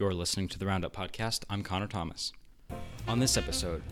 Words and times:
You're 0.00 0.14
listening 0.14 0.48
to 0.48 0.58
the 0.58 0.64
Roundup 0.64 0.96
Podcast. 0.96 1.44
I'm 1.50 1.62
Connor 1.62 1.86
Thomas. 1.86 2.32
On 3.06 3.18
this 3.18 3.36
episode, 3.36 3.82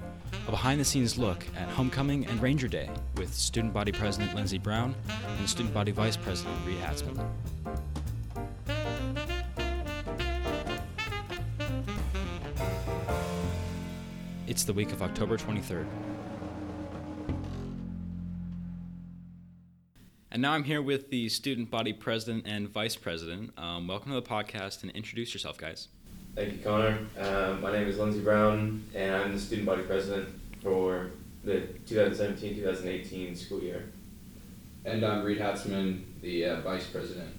a 0.46 0.50
behind 0.50 0.80
the 0.80 0.84
scenes 0.86 1.18
look 1.18 1.44
at 1.54 1.68
Homecoming 1.68 2.24
and 2.24 2.40
Ranger 2.40 2.66
Day 2.66 2.88
with 3.18 3.34
Student 3.34 3.74
Body 3.74 3.92
President 3.92 4.34
Lindsay 4.34 4.56
Brown 4.56 4.94
and 5.38 5.46
Student 5.46 5.74
Body 5.74 5.92
Vice 5.92 6.16
President 6.16 6.56
Reid 6.66 6.78
Hatzmann. 6.78 7.28
It's 14.46 14.64
the 14.64 14.72
week 14.72 14.92
of 14.92 15.02
October 15.02 15.36
23rd. 15.36 15.86
And 20.30 20.40
now 20.40 20.52
I'm 20.52 20.64
here 20.64 20.80
with 20.80 21.10
the 21.10 21.28
student 21.28 21.70
body 21.70 21.92
president 21.92 22.46
and 22.46 22.66
vice 22.68 22.96
president. 22.96 23.50
Um, 23.58 23.86
welcome 23.88 24.12
to 24.12 24.14
the 24.14 24.26
podcast 24.26 24.82
and 24.82 24.90
introduce 24.92 25.34
yourself, 25.34 25.58
guys. 25.58 25.88
Thank 26.38 26.52
you, 26.52 26.58
Connor. 26.58 26.96
Um, 27.18 27.60
my 27.60 27.72
name 27.72 27.88
is 27.88 27.98
Lindsay 27.98 28.20
Brown, 28.20 28.84
and 28.94 29.12
I'm 29.12 29.32
the 29.32 29.40
student 29.40 29.66
body 29.66 29.82
president 29.82 30.28
for 30.62 31.10
the 31.42 31.66
2017-2018 31.88 33.36
school 33.36 33.60
year. 33.60 33.86
And 34.84 35.04
I'm 35.04 35.24
Reid 35.24 35.40
Hatzmann, 35.40 36.04
the 36.22 36.44
uh, 36.44 36.60
vice 36.60 36.86
president. 36.86 37.34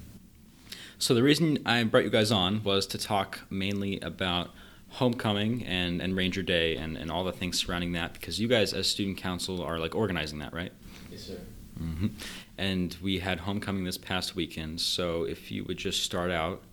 So 0.98 1.14
the 1.14 1.24
reason 1.24 1.60
I 1.66 1.82
brought 1.86 2.04
you 2.04 2.10
guys 2.10 2.30
on 2.30 2.62
was 2.66 2.86
to 2.88 2.98
talk 2.98 3.40
mainly 3.50 4.02
about 4.02 4.50
homecoming 4.90 5.64
and, 5.64 6.02
and 6.02 6.18
Ranger 6.18 6.44
Day 6.44 6.76
and, 6.76 6.98
and 6.98 7.10
all 7.10 7.24
the 7.24 7.32
things 7.32 7.58
surrounding 7.58 7.94
that 7.94 8.12
because 8.12 8.42
you 8.42 8.50
guys 8.50 8.74
as 8.74 8.88
student 8.88 9.16
council 9.16 9.64
are 9.64 9.80
like 9.80 9.96
organizing 9.96 10.40
that, 10.40 10.54
right? 10.54 10.74
Yes, 11.10 11.24
sir. 11.24 11.40
hmm 11.78 12.08
And 12.58 12.98
we 13.02 13.20
had 13.20 13.40
homecoming 13.40 13.86
this 13.86 13.98
past 13.98 14.36
weekend. 14.36 14.82
So 14.82 15.24
if 15.24 15.52
you 15.52 15.64
would 15.64 15.78
just 15.78 16.04
start 16.04 16.32
out, 16.32 16.64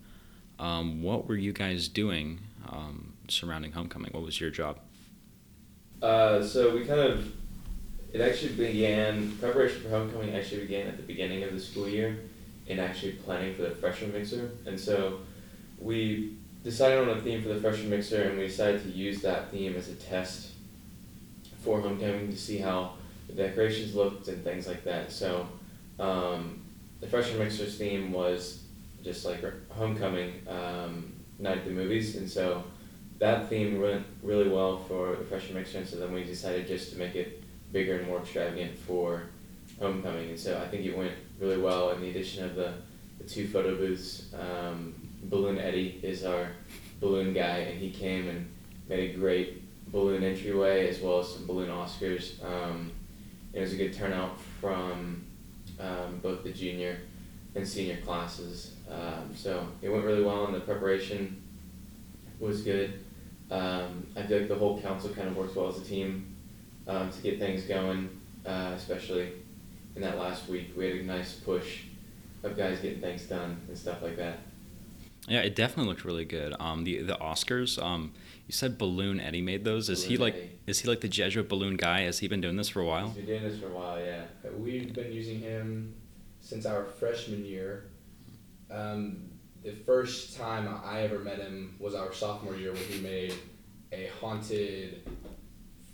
um, 0.59 1.01
what 1.01 1.27
were 1.27 1.35
you 1.35 1.53
guys 1.53 1.87
doing 1.87 2.39
um, 2.67 3.13
surrounding 3.27 3.71
homecoming? 3.71 4.11
What 4.11 4.23
was 4.23 4.39
your 4.39 4.49
job? 4.49 4.79
Uh, 6.01 6.43
so 6.43 6.75
we 6.75 6.85
kind 6.85 6.99
of, 6.99 7.31
it 8.13 8.21
actually 8.21 8.53
began, 8.53 9.31
preparation 9.37 9.81
for 9.81 9.89
homecoming 9.89 10.35
actually 10.35 10.61
began 10.61 10.87
at 10.87 10.97
the 10.97 11.03
beginning 11.03 11.43
of 11.43 11.53
the 11.53 11.59
school 11.59 11.87
year 11.87 12.17
in 12.67 12.79
actually 12.79 13.13
planning 13.13 13.55
for 13.55 13.63
the 13.63 13.71
freshman 13.71 14.11
mixer. 14.13 14.51
And 14.65 14.79
so 14.79 15.19
we 15.79 16.35
decided 16.63 17.07
on 17.07 17.17
a 17.17 17.21
theme 17.21 17.41
for 17.41 17.49
the 17.49 17.61
freshman 17.61 17.89
mixer 17.89 18.23
and 18.23 18.37
we 18.37 18.47
decided 18.47 18.83
to 18.83 18.89
use 18.89 19.21
that 19.21 19.51
theme 19.51 19.75
as 19.75 19.89
a 19.89 19.95
test 19.95 20.51
for 21.63 21.81
homecoming 21.81 22.29
to 22.29 22.37
see 22.37 22.57
how 22.57 22.93
the 23.27 23.33
decorations 23.33 23.95
looked 23.95 24.27
and 24.27 24.43
things 24.43 24.67
like 24.67 24.83
that. 24.83 25.11
So 25.11 25.47
um, 25.99 26.63
the 26.99 27.07
freshman 27.07 27.39
mixer's 27.39 27.77
theme 27.77 28.11
was 28.11 28.63
just 29.07 29.23
like 29.23 29.41
homecoming 29.69 30.33
um, 30.49 31.13
night 31.39 31.59
at 31.59 31.65
the 31.65 31.71
movies, 31.71 32.17
and 32.17 32.29
so 32.29 32.63
that 33.19 33.49
theme 33.49 33.81
went 33.81 34.05
really 34.21 34.49
well 34.49 34.79
for 34.79 35.15
the 35.15 35.23
freshman. 35.23 35.65
And 35.73 35.87
so 35.87 35.95
then 35.95 36.11
we 36.13 36.23
decided 36.25 36.67
just 36.67 36.91
to 36.91 36.99
make 36.99 37.15
it 37.15 37.41
bigger 37.71 37.97
and 37.97 38.07
more 38.07 38.19
extravagant 38.19 38.77
for 38.77 39.23
homecoming, 39.79 40.29
and 40.29 40.39
so 40.39 40.61
I 40.61 40.67
think 40.67 40.85
it 40.85 40.95
went 40.95 41.13
really 41.39 41.57
well. 41.57 41.91
And 41.91 42.03
the 42.03 42.09
addition 42.09 42.43
of 42.43 42.55
the, 42.55 42.73
the 43.17 43.23
two 43.23 43.47
photo 43.47 43.75
booths, 43.75 44.33
um, 44.33 44.93
Balloon 45.23 45.57
Eddie 45.57 45.99
is 46.03 46.25
our 46.25 46.49
balloon 46.99 47.33
guy, 47.33 47.59
and 47.59 47.79
he 47.79 47.89
came 47.89 48.27
and 48.27 48.49
made 48.89 49.11
a 49.11 49.13
great 49.17 49.63
balloon 49.91 50.21
entryway 50.21 50.89
as 50.89 50.99
well 50.99 51.19
as 51.19 51.33
some 51.33 51.47
balloon 51.47 51.69
Oscars. 51.69 52.43
Um, 52.43 52.91
it 53.53 53.61
was 53.61 53.71
a 53.71 53.77
good 53.77 53.93
turnout 53.93 54.37
from 54.59 55.23
um, 55.79 56.19
both 56.21 56.43
the 56.43 56.51
junior 56.51 56.99
and 57.57 57.67
senior 57.67 57.97
classes. 58.05 58.75
Um, 58.89 59.33
so 59.35 59.67
it 59.81 59.89
went 59.89 60.05
really 60.05 60.23
well, 60.23 60.45
and 60.45 60.55
the 60.55 60.59
preparation 60.61 61.41
was 62.39 62.61
good. 62.61 62.99
Um, 63.49 64.07
I 64.15 64.23
feel 64.23 64.39
like 64.39 64.47
the 64.47 64.55
whole 64.55 64.79
council 64.81 65.09
kind 65.09 65.27
of 65.27 65.35
works 65.35 65.55
well 65.55 65.67
as 65.67 65.77
a 65.77 65.83
team 65.83 66.35
um, 66.87 67.09
to 67.11 67.21
get 67.21 67.39
things 67.39 67.63
going, 67.63 68.09
uh, 68.45 68.73
especially 68.75 69.31
in 69.95 70.01
that 70.01 70.17
last 70.17 70.47
week. 70.47 70.73
We 70.77 70.85
had 70.85 70.95
a 70.97 71.03
nice 71.03 71.33
push 71.33 71.83
of 72.43 72.55
guys 72.55 72.79
getting 72.79 73.01
things 73.01 73.23
done 73.23 73.57
and 73.67 73.77
stuff 73.77 74.01
like 74.01 74.15
that. 74.17 74.39
Yeah, 75.27 75.41
it 75.41 75.55
definitely 75.55 75.89
looked 75.89 76.05
really 76.05 76.23
good. 76.23 76.55
Um, 76.59 76.85
the 76.85 77.01
the 77.01 77.15
Oscars. 77.15 77.81
Um, 77.83 78.13
you 78.47 78.53
said 78.53 78.77
Balloon 78.77 79.19
Eddie 79.19 79.41
made 79.41 79.65
those. 79.65 79.89
Is 79.89 80.05
he 80.05 80.15
Balloon 80.15 80.33
like 80.33 80.35
Eddie. 80.35 80.59
is 80.67 80.79
he 80.79 80.87
like 80.87 81.01
the 81.01 81.09
Jesuit 81.09 81.49
balloon 81.49 81.75
guy? 81.75 82.01
Has 82.01 82.19
he 82.19 82.29
been 82.29 82.39
doing 82.39 82.55
this 82.55 82.69
for 82.69 82.81
a 82.81 82.85
while? 82.85 83.07
He's 83.07 83.15
been 83.15 83.25
doing 83.25 83.43
this 83.43 83.59
for 83.59 83.67
a 83.67 83.71
while, 83.71 83.99
yeah. 83.99 84.23
We've 84.57 84.93
been 84.93 85.11
using 85.11 85.39
him 85.39 85.93
since 86.47 86.65
our 86.65 86.85
freshman 86.85 87.43
year. 87.43 87.89
Um, 88.71 89.29
the 89.63 89.71
first 89.71 90.37
time 90.37 90.79
I 90.85 91.01
ever 91.01 91.19
met 91.19 91.39
him 91.39 91.75
was 91.77 91.93
our 91.93 92.13
sophomore 92.13 92.55
year 92.55 92.71
when 92.71 92.83
he 92.83 93.01
made 93.01 93.33
a 93.91 94.09
haunted 94.21 95.05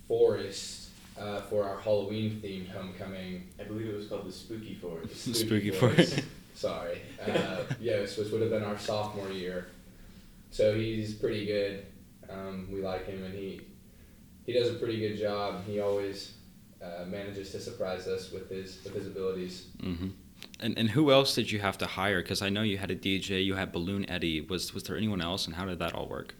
forest 0.06 0.90
uh, 1.18 1.40
for 1.42 1.64
our 1.64 1.80
Halloween 1.80 2.40
themed 2.40 2.70
homecoming. 2.70 3.48
I 3.58 3.64
believe 3.64 3.88
it 3.88 3.96
was 3.96 4.06
called 4.06 4.26
the 4.26 4.32
Spooky 4.32 4.74
Forest. 4.74 5.16
Spooky 5.22 5.38
Spooky 5.38 5.70
Forest. 5.72 6.12
Forest. 6.12 6.28
Sorry. 6.54 7.00
Uh, 7.20 7.64
yes, 7.80 8.16
which 8.16 8.30
would 8.30 8.40
have 8.40 8.50
been 8.50 8.62
our 8.62 8.78
sophomore 8.78 9.30
year. 9.30 9.66
So 10.50 10.76
he's 10.76 11.14
pretty 11.14 11.46
good. 11.46 11.86
Um, 12.30 12.68
we 12.72 12.80
like 12.80 13.06
him, 13.06 13.24
and 13.24 13.34
he 13.34 13.60
he 14.46 14.52
does 14.52 14.70
a 14.70 14.74
pretty 14.74 15.00
good 15.00 15.18
job. 15.18 15.64
He 15.66 15.80
always 15.80 16.34
uh, 16.80 17.04
manages 17.06 17.50
to 17.52 17.60
surprise 17.60 18.06
us 18.06 18.30
with 18.30 18.48
his 18.50 18.84
with 18.84 18.94
his 18.94 19.08
abilities. 19.08 19.66
hmm 19.80 20.10
And 20.60 20.78
and 20.78 20.90
who 20.90 21.10
else 21.10 21.34
did 21.34 21.50
you 21.50 21.60
have 21.60 21.78
to 21.78 21.86
hire? 21.86 22.22
Because 22.22 22.42
I 22.42 22.48
know 22.48 22.62
you 22.62 22.78
had 22.78 22.90
a 22.90 22.96
DJ, 22.96 23.44
you 23.44 23.54
had 23.54 23.72
Balloon 23.72 24.08
Eddie. 24.08 24.40
Was 24.40 24.74
was 24.74 24.84
there 24.84 24.96
anyone 24.96 25.20
else, 25.20 25.46
and 25.46 25.54
how 25.54 25.64
did 25.64 25.78
that 25.78 25.94
all 25.94 26.06
work? 26.06 26.34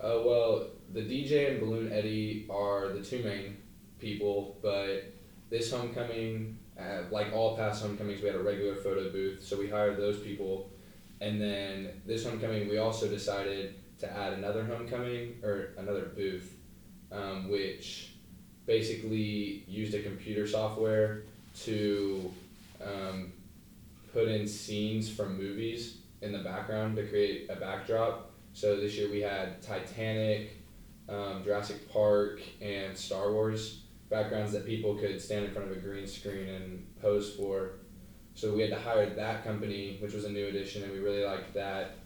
Uh, 0.00 0.20
well, 0.24 0.66
the 0.92 1.00
DJ 1.00 1.50
and 1.50 1.60
Balloon 1.60 1.92
Eddie 1.92 2.46
are 2.50 2.88
the 2.88 3.02
two 3.02 3.22
main 3.22 3.56
people, 3.98 4.58
but 4.60 5.12
this 5.50 5.72
homecoming, 5.72 6.58
uh, 6.78 7.02
like 7.10 7.32
all 7.32 7.56
past 7.56 7.82
homecomings, 7.82 8.20
we 8.20 8.26
had 8.26 8.36
a 8.36 8.42
regular 8.42 8.76
photo 8.76 9.10
booth, 9.10 9.42
so 9.42 9.58
we 9.58 9.68
hired 9.68 9.96
those 9.96 10.18
people. 10.18 10.70
And 11.20 11.40
then 11.40 12.02
this 12.04 12.26
homecoming, 12.26 12.68
we 12.68 12.78
also 12.78 13.08
decided 13.08 13.76
to 14.00 14.12
add 14.12 14.34
another 14.34 14.64
homecoming 14.64 15.36
or 15.42 15.70
another 15.78 16.10
booth, 16.14 16.54
um, 17.10 17.48
which 17.48 18.14
basically 18.66 19.64
used 19.66 19.94
a 19.94 20.02
computer 20.02 20.46
software 20.46 21.22
to 21.62 22.32
um, 22.82 23.32
put 24.14 24.28
in 24.28 24.46
scenes 24.46 25.10
from 25.10 25.36
movies 25.36 25.98
in 26.22 26.32
the 26.32 26.38
background 26.38 26.96
to 26.96 27.06
create 27.06 27.50
a 27.50 27.56
backdrop. 27.56 28.30
So 28.54 28.76
this 28.76 28.94
year 28.94 29.10
we 29.10 29.20
had 29.20 29.60
Titanic, 29.60 30.52
um, 31.08 31.42
Jurassic 31.44 31.92
Park, 31.92 32.40
and 32.62 32.96
Star 32.96 33.32
Wars 33.32 33.80
backgrounds 34.08 34.52
that 34.52 34.64
people 34.64 34.94
could 34.94 35.20
stand 35.20 35.44
in 35.44 35.50
front 35.50 35.68
of 35.70 35.76
a 35.76 35.80
green 35.80 36.06
screen 36.06 36.48
and 36.48 36.86
pose 37.02 37.34
for. 37.34 37.72
So 38.34 38.54
we 38.54 38.62
had 38.62 38.70
to 38.70 38.78
hire 38.78 39.10
that 39.10 39.44
company, 39.44 39.98
which 40.00 40.14
was 40.14 40.24
a 40.24 40.30
new 40.30 40.46
addition, 40.46 40.84
and 40.84 40.92
we 40.92 41.00
really 41.00 41.24
liked 41.24 41.52
that. 41.54 41.96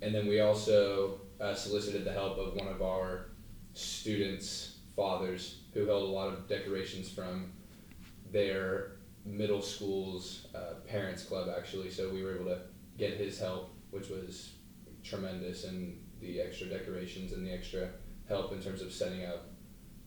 And 0.00 0.14
then 0.14 0.28
we 0.28 0.40
also 0.40 1.20
uh, 1.40 1.54
solicited 1.54 2.04
the 2.04 2.12
help 2.12 2.38
of 2.38 2.54
one 2.54 2.68
of 2.68 2.80
our 2.80 3.26
students' 3.74 4.76
fathers 4.94 5.60
who 5.74 5.86
held 5.86 6.08
a 6.08 6.12
lot 6.12 6.28
of 6.28 6.48
decorations 6.48 7.10
from 7.10 7.52
their 8.30 8.97
middle 9.28 9.62
school's 9.62 10.46
uh, 10.54 10.74
parents 10.86 11.22
club 11.24 11.48
actually 11.56 11.90
so 11.90 12.08
we 12.10 12.22
were 12.22 12.34
able 12.34 12.46
to 12.46 12.60
get 12.96 13.14
his 13.14 13.38
help 13.38 13.74
which 13.90 14.08
was 14.08 14.52
tremendous 15.04 15.64
and 15.64 15.98
the 16.20 16.40
extra 16.40 16.66
decorations 16.66 17.32
and 17.32 17.46
the 17.46 17.52
extra 17.52 17.90
help 18.28 18.52
in 18.52 18.60
terms 18.60 18.82
of 18.82 18.92
setting 18.92 19.24
up 19.24 19.46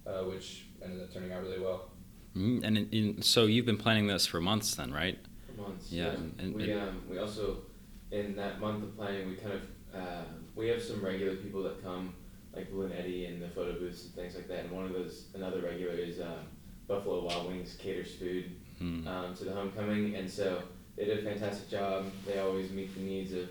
uh, 0.07 0.23
which 0.23 0.65
ended 0.83 1.01
up 1.01 1.13
turning 1.13 1.31
out 1.31 1.41
really 1.41 1.59
well 1.59 1.91
mm 2.35 2.63
And 2.63 2.77
in, 2.77 2.89
in, 2.91 3.21
so 3.21 3.45
you've 3.45 3.65
been 3.65 3.77
planning 3.77 4.07
this 4.07 4.25
for 4.25 4.39
months, 4.39 4.75
then, 4.75 4.93
right? 4.93 5.19
for 5.45 5.61
months. 5.61 5.91
Yeah, 5.91 6.11
and- 6.13 6.39
and- 6.39 6.55
we 6.55 6.71
um 6.73 7.01
we 7.09 7.17
also 7.19 7.63
in 8.11 8.35
that 8.37 8.59
month 8.61 8.83
of 8.83 8.95
planning 8.95 9.27
we 9.29 9.35
kind 9.35 9.53
of 9.53 9.61
uh, 9.93 10.23
we 10.55 10.69
have 10.69 10.81
some 10.81 11.03
regular 11.03 11.35
people 11.35 11.61
that 11.63 11.83
come 11.83 12.13
like 12.55 12.69
Balloon 12.71 12.93
Eddie 12.93 13.25
and 13.25 13.41
the 13.41 13.49
photo 13.49 13.73
booths 13.79 14.05
and 14.05 14.13
things 14.15 14.35
like 14.35 14.47
that. 14.47 14.59
And 14.65 14.71
one 14.71 14.85
of 14.85 14.93
those 14.93 15.27
another 15.35 15.61
regular 15.61 15.93
is 15.93 16.19
um, 16.21 16.47
Buffalo 16.87 17.25
Wild 17.25 17.47
Wings 17.49 17.75
caters 17.77 18.15
food 18.15 18.45
Hmm. 18.81 19.07
um, 19.07 19.35
to 19.35 19.43
the 19.45 19.51
homecoming, 19.51 20.15
and 20.15 20.29
so 20.29 20.63
they 20.97 21.05
did 21.05 21.19
a 21.19 21.21
fantastic 21.29 21.69
job. 21.69 22.05
They 22.25 22.39
always 22.39 22.71
meet 22.71 22.93
the 22.95 23.01
needs 23.01 23.31
of 23.33 23.47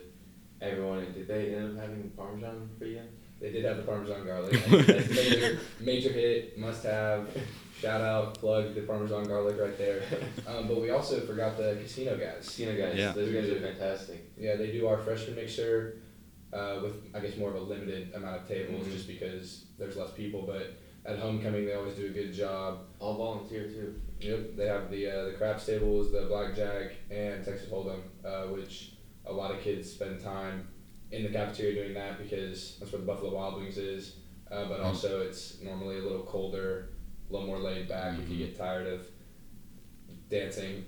everyone. 0.60 0.98
And 0.98 1.14
did 1.14 1.28
they 1.28 1.54
end 1.54 1.78
up 1.78 1.80
having 1.84 2.10
parmesan 2.16 2.68
for 2.78 2.84
you? 2.86 3.02
they 3.40 3.50
did 3.50 3.64
have 3.64 3.78
the 3.78 3.82
parmesan 3.84 4.26
garlic 4.26 4.52
That's 4.86 5.08
a 5.10 5.14
major, 5.14 5.60
major 5.80 6.12
hit 6.12 6.58
must 6.58 6.84
have 6.84 7.26
shout 7.80 8.02
out 8.02 8.34
plug 8.34 8.74
the 8.74 8.82
parmesan 8.82 9.24
garlic 9.24 9.56
right 9.58 9.78
there 9.78 10.02
um, 10.46 10.68
but 10.68 10.78
we 10.78 10.90
also 10.90 11.20
forgot 11.20 11.56
the 11.56 11.78
casino 11.82 12.18
guys 12.18 12.44
Casino 12.44 12.76
guys, 12.76 12.98
Yeah. 12.98 13.12
those 13.12 13.32
guys 13.32 13.48
are 13.48 13.60
fantastic. 13.60 14.30
Yeah, 14.36 14.56
they 14.56 14.70
do 14.72 14.86
our 14.88 14.98
freshman 14.98 15.36
mixer 15.36 16.02
uh, 16.52 16.80
with, 16.82 16.96
I 17.14 17.20
guess, 17.20 17.38
more 17.38 17.48
of 17.48 17.54
a 17.54 17.60
limited 17.60 18.12
amount 18.14 18.42
of 18.42 18.46
tables 18.46 18.86
Mhm. 18.86 18.92
just 18.92 19.06
because 19.08 19.64
there's 19.78 19.96
less 19.96 20.10
people. 20.12 20.42
But 20.42 20.74
at 21.06 21.18
homecoming, 21.18 21.64
they 21.66 21.74
always 21.74 21.94
do 21.94 22.06
a 22.06 22.10
good 22.10 22.32
job. 22.32 22.80
All 22.98 23.16
volunteer 23.16 23.68
too. 23.68 23.94
Yep, 24.20 24.56
they 24.56 24.66
have 24.66 24.90
the 24.90 25.08
uh, 25.10 25.24
the 25.26 25.32
craps 25.32 25.64
tables, 25.66 26.12
the 26.12 26.22
blackjack, 26.28 26.92
and 27.10 27.42
Texas 27.44 27.68
Hold'em, 27.70 28.02
uh, 28.24 28.52
which 28.52 28.92
a 29.24 29.32
lot 29.32 29.50
of 29.50 29.60
kids 29.60 29.90
spend 29.90 30.20
time 30.20 30.68
in 31.10 31.22
the 31.22 31.28
cafeteria 31.30 31.74
doing 31.74 31.94
that 31.94 32.18
because 32.18 32.76
that's 32.78 32.92
where 32.92 33.00
the 33.00 33.06
Buffalo 33.06 33.34
Wild 33.34 33.56
Wings 33.56 33.78
is. 33.78 34.16
Uh, 34.50 34.68
but 34.68 34.80
Mhm. 34.80 34.84
also, 34.84 35.20
it's 35.22 35.60
normally 35.62 35.98
a 35.98 36.02
little 36.02 36.22
colder, 36.24 36.90
a 37.28 37.32
little 37.32 37.46
more 37.46 37.58
laid 37.58 37.88
back. 37.88 38.18
If 38.18 38.28
you 38.28 38.36
Mhm. 38.36 38.38
get 38.48 38.56
tired 38.56 38.86
of 38.86 39.06
dancing, 40.28 40.84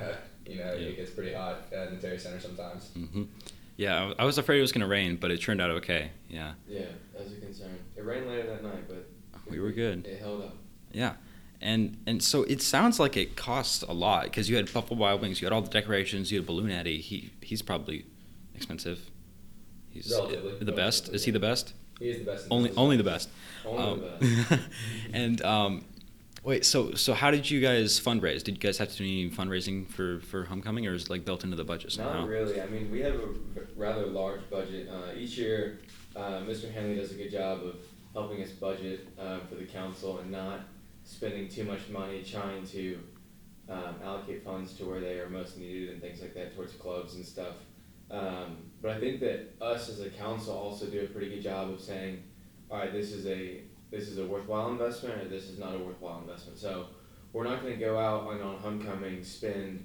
uh, 0.00 0.14
you 0.46 0.56
know, 0.56 0.72
Yeah. 0.74 0.88
it 0.88 0.96
gets 0.96 1.10
pretty 1.10 1.32
hot 1.32 1.72
in 1.72 1.96
the 1.96 2.00
Terry 2.00 2.18
Center 2.18 2.40
sometimes. 2.40 2.90
hmm 2.94 3.24
Yeah, 3.76 4.14
I 4.18 4.24
was 4.24 4.38
afraid 4.38 4.58
it 4.58 4.62
was 4.62 4.72
gonna 4.72 4.86
rain, 4.86 5.16
but 5.16 5.30
it 5.30 5.40
turned 5.40 5.60
out 5.60 5.70
okay. 5.70 6.10
Yeah, 6.30 6.54
Yeah, 6.68 6.86
that 7.12 7.24
was 7.24 7.32
a 7.32 7.36
concern. 7.40 7.78
It 7.96 8.04
rained 8.04 8.26
later 8.26 8.46
that 8.46 8.62
night, 8.62 8.88
but 8.88 9.06
we 9.50 9.60
were 9.60 9.72
good. 9.72 10.06
It 10.06 10.20
held 10.20 10.42
up. 10.42 10.54
Yeah, 10.92 11.14
and 11.60 11.96
and 12.06 12.22
so 12.22 12.42
it 12.44 12.62
sounds 12.62 12.98
like 13.00 13.16
it 13.16 13.36
costs 13.36 13.82
a 13.82 13.92
lot 13.92 14.24
because 14.24 14.48
you 14.50 14.56
had 14.56 14.72
Buffalo 14.72 14.98
Wild 14.98 15.20
Wings, 15.20 15.40
you 15.40 15.46
had 15.46 15.52
all 15.52 15.62
the 15.62 15.70
decorations, 15.70 16.30
you 16.32 16.38
had 16.38 16.46
Balloon 16.46 16.70
Eddie. 16.70 17.00
He 17.00 17.30
he's 17.42 17.62
probably 17.62 18.04
expensive. 18.54 19.10
He's 19.90 20.10
Relatively. 20.10 20.58
the 20.64 20.72
best. 20.72 21.08
Is 21.10 21.24
he 21.24 21.30
the 21.30 21.40
best? 21.40 21.72
He 21.98 22.10
is 22.10 22.18
the 22.18 22.24
best. 22.24 22.46
Only 22.50 22.68
business. 22.68 22.78
only 22.82 22.96
the 22.98 23.04
best. 23.04 23.28
Only 23.64 23.82
Um, 23.82 24.00
the 24.00 24.46
best. 24.50 24.62
and 25.14 25.42
um, 25.42 25.84
wait, 26.44 26.64
so 26.66 26.92
so 26.92 27.14
how 27.14 27.30
did 27.30 27.50
you 27.50 27.60
guys 27.60 27.98
fundraise? 27.98 28.42
Did 28.42 28.56
you 28.56 28.60
guys 28.60 28.76
have 28.78 28.90
to 28.90 28.96
do 28.98 29.04
any 29.04 29.30
fundraising 29.30 29.88
for 29.88 30.20
for 30.20 30.44
homecoming, 30.44 30.86
or 30.86 30.92
is 30.94 31.04
it 31.04 31.10
like 31.10 31.24
built 31.24 31.44
into 31.44 31.56
the 31.56 31.64
budget 31.64 31.92
somehow? 31.92 32.20
Not 32.20 32.28
really. 32.28 32.60
I 32.60 32.66
mean, 32.66 32.90
we 32.90 33.00
have 33.00 33.14
a 33.14 33.28
rather 33.76 34.06
large 34.06 34.42
budget. 34.50 34.88
Uh, 34.90 35.16
each 35.18 35.38
year, 35.38 35.78
uh, 36.14 36.40
Mr. 36.40 36.70
Hanley 36.72 36.96
does 36.96 37.12
a 37.12 37.14
good 37.14 37.30
job 37.32 37.62
of 37.62 37.76
helping 38.16 38.42
us 38.42 38.50
budget 38.50 39.06
uh, 39.20 39.40
for 39.46 39.56
the 39.56 39.64
council 39.66 40.20
and 40.20 40.30
not 40.30 40.60
spending 41.04 41.48
too 41.48 41.64
much 41.64 41.86
money 41.90 42.22
trying 42.22 42.66
to 42.66 42.98
um, 43.68 43.94
allocate 44.02 44.42
funds 44.42 44.72
to 44.72 44.86
where 44.86 45.00
they 45.00 45.18
are 45.18 45.28
most 45.28 45.58
needed 45.58 45.90
and 45.90 46.00
things 46.00 46.22
like 46.22 46.32
that 46.32 46.56
towards 46.56 46.72
clubs 46.72 47.16
and 47.16 47.24
stuff. 47.24 47.56
Um, 48.10 48.56
but 48.80 48.92
I 48.92 49.00
think 49.00 49.20
that 49.20 49.54
us 49.60 49.90
as 49.90 50.00
a 50.00 50.08
council 50.08 50.56
also 50.56 50.86
do 50.86 51.02
a 51.02 51.06
pretty 51.06 51.28
good 51.28 51.42
job 51.42 51.68
of 51.68 51.78
saying, 51.78 52.22
all 52.70 52.78
right, 52.78 52.90
this 52.90 53.12
is 53.12 53.26
a 53.26 53.60
this 53.90 54.08
is 54.08 54.18
a 54.18 54.24
worthwhile 54.24 54.70
investment 54.70 55.22
or 55.22 55.28
this 55.28 55.44
is 55.44 55.58
not 55.58 55.74
a 55.74 55.78
worthwhile 55.78 56.20
investment. 56.20 56.58
So 56.58 56.86
we're 57.34 57.44
not 57.44 57.60
going 57.60 57.74
to 57.74 57.78
go 57.78 57.98
out 57.98 58.32
and 58.32 58.42
on 58.42 58.56
homecoming 58.56 59.22
spend 59.24 59.84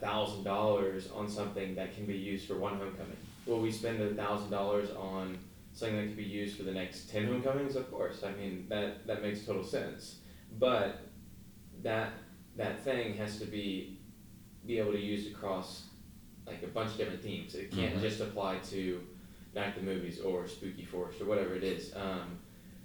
thousand 0.00 0.44
dollars 0.44 1.10
on 1.12 1.28
something 1.28 1.74
that 1.74 1.94
can 1.94 2.06
be 2.06 2.16
used 2.16 2.46
for 2.46 2.56
one 2.56 2.76
homecoming. 2.76 3.16
Will 3.46 3.60
we 3.60 3.72
spend 3.72 4.16
thousand 4.16 4.50
dollars 4.50 4.90
on 4.90 5.38
something 5.74 5.96
that 5.96 6.06
can 6.06 6.16
be 6.16 6.22
used 6.22 6.56
for 6.56 6.62
the 6.62 6.72
next 6.72 7.10
ten 7.10 7.26
homecomings? 7.26 7.76
Of 7.76 7.90
course. 7.90 8.22
I 8.24 8.32
mean 8.32 8.66
that 8.70 9.06
that 9.06 9.20
makes 9.22 9.44
total 9.44 9.64
sense. 9.64 10.20
But 10.58 11.00
that 11.82 12.12
that 12.56 12.80
thing 12.84 13.14
has 13.14 13.38
to 13.40 13.46
be 13.46 13.98
be 14.66 14.78
able 14.78 14.92
to 14.92 15.00
use 15.00 15.26
across 15.26 15.88
like 16.46 16.62
a 16.62 16.66
bunch 16.68 16.92
of 16.92 16.96
different 16.98 17.22
themes. 17.22 17.54
It 17.54 17.70
can't 17.70 17.94
Mhm. 17.96 18.00
just 18.00 18.20
apply 18.20 18.58
to 18.70 19.06
Night 19.54 19.68
at 19.68 19.74
the 19.76 19.82
Movies 19.82 20.20
or 20.20 20.46
Spooky 20.48 20.84
Forest 20.84 21.20
or 21.20 21.26
whatever 21.26 21.54
it 21.54 21.64
is. 21.64 21.94
Um, 21.94 22.38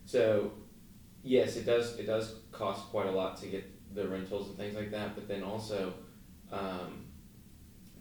so 0.06 0.52
yes, 1.24 1.56
it 1.58 1.66
does 1.66 1.98
it 2.00 2.06
does 2.06 2.40
cost 2.52 2.90
quite 2.90 3.08
a 3.08 3.12
lot 3.12 3.38
to 3.38 3.48
get 3.48 3.64
the 3.96 4.08
rentals 4.08 4.50
and 4.50 4.58
things 4.58 4.76
like 4.76 4.92
that. 4.92 5.16
But 5.16 5.28
then 5.28 5.44
also 5.44 5.94
um, 6.52 7.06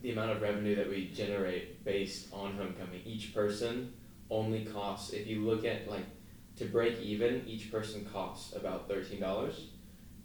the 0.01 0.13
amount 0.13 0.31
of 0.31 0.41
revenue 0.41 0.75
that 0.77 0.89
we 0.89 1.09
generate 1.11 1.85
based 1.85 2.33
on 2.33 2.55
homecoming. 2.57 3.03
Each 3.05 3.35
person 3.35 3.93
only 4.31 4.65
costs. 4.65 5.13
If 5.13 5.27
you 5.27 5.45
look 5.45 5.65
at 5.65 5.89
like 5.91 6.07
to 6.57 6.65
break 6.65 7.01
even, 7.01 7.43
each 7.47 7.71
person 7.71 8.05
costs 8.13 8.55
about 8.55 8.89
thirteen 8.89 9.21
dollars, 9.21 9.69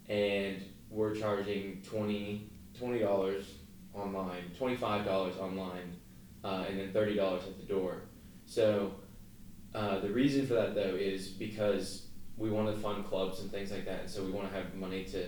and 0.10 0.62
we're 0.90 1.16
charging 1.16 1.82
20 1.84 2.50
dollars 3.00 3.46
online, 3.94 4.52
twenty 4.58 4.76
five 4.76 5.06
dollars 5.06 5.36
online, 5.38 5.96
uh, 6.44 6.66
and 6.70 6.80
then 6.80 6.92
thirty 6.92 7.16
dollars 7.16 7.44
at 7.48 7.58
the 7.60 7.66
door. 7.66 8.02
So 8.46 8.94
uh, 9.74 10.00
the 10.00 10.10
reason 10.10 10.46
for 10.48 10.54
that 10.56 10.76
though 10.76 10.96
is 10.96 11.30
because 11.30 12.08
we 12.38 12.50
want 12.50 12.74
to 12.74 12.82
fund 12.82 13.06
clubs 13.06 13.40
and 13.42 13.52
things 13.52 13.72
like 13.72 13.86
that, 13.86 14.02
and 14.02 14.10
so 14.10 14.24
we 14.24 14.32
want 14.32 14.50
to 14.50 14.56
have 14.56 14.74
money 14.76 15.04
to 15.06 15.28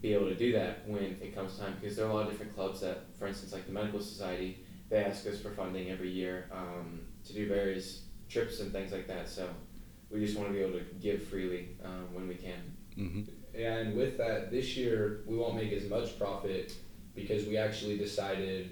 be 0.00 0.12
able 0.12 0.26
to 0.26 0.34
do 0.34 0.52
that 0.52 0.86
when 0.88 1.02
it 1.02 1.34
comes 1.34 1.58
time. 1.58 1.76
Because 1.80 1.96
there 1.96 2.06
are 2.06 2.10
a 2.10 2.14
lot 2.14 2.26
of 2.26 2.30
different 2.30 2.54
clubs 2.54 2.80
that, 2.80 3.04
for 3.18 3.26
instance, 3.26 3.52
like 3.52 3.66
the 3.66 3.72
Medical 3.72 4.00
Society, 4.00 4.58
they 4.90 4.98
ask 5.02 5.26
us 5.26 5.40
for 5.40 5.50
funding 5.50 5.90
every 5.90 6.10
year 6.10 6.48
um, 6.52 7.00
to 7.26 7.32
do 7.32 7.48
various 7.48 8.02
trips 8.28 8.60
and 8.60 8.72
things 8.72 8.92
like 8.92 9.06
that. 9.08 9.28
So 9.28 9.48
we 10.10 10.24
just 10.24 10.36
want 10.36 10.48
to 10.48 10.54
be 10.54 10.60
able 10.60 10.78
to 10.78 10.84
give 11.00 11.22
freely 11.24 11.68
um, 11.84 12.14
when 12.14 12.28
we 12.28 12.34
can. 12.34 12.76
hmm 12.94 13.22
And 13.54 13.96
with 13.96 14.16
that, 14.18 14.50
this 14.50 14.76
year 14.76 15.22
we 15.26 15.36
won't 15.36 15.56
make 15.56 15.72
as 15.72 15.88
much 15.88 16.18
profit 16.18 16.74
because 17.14 17.46
we 17.46 17.56
actually 17.56 17.96
decided 17.98 18.70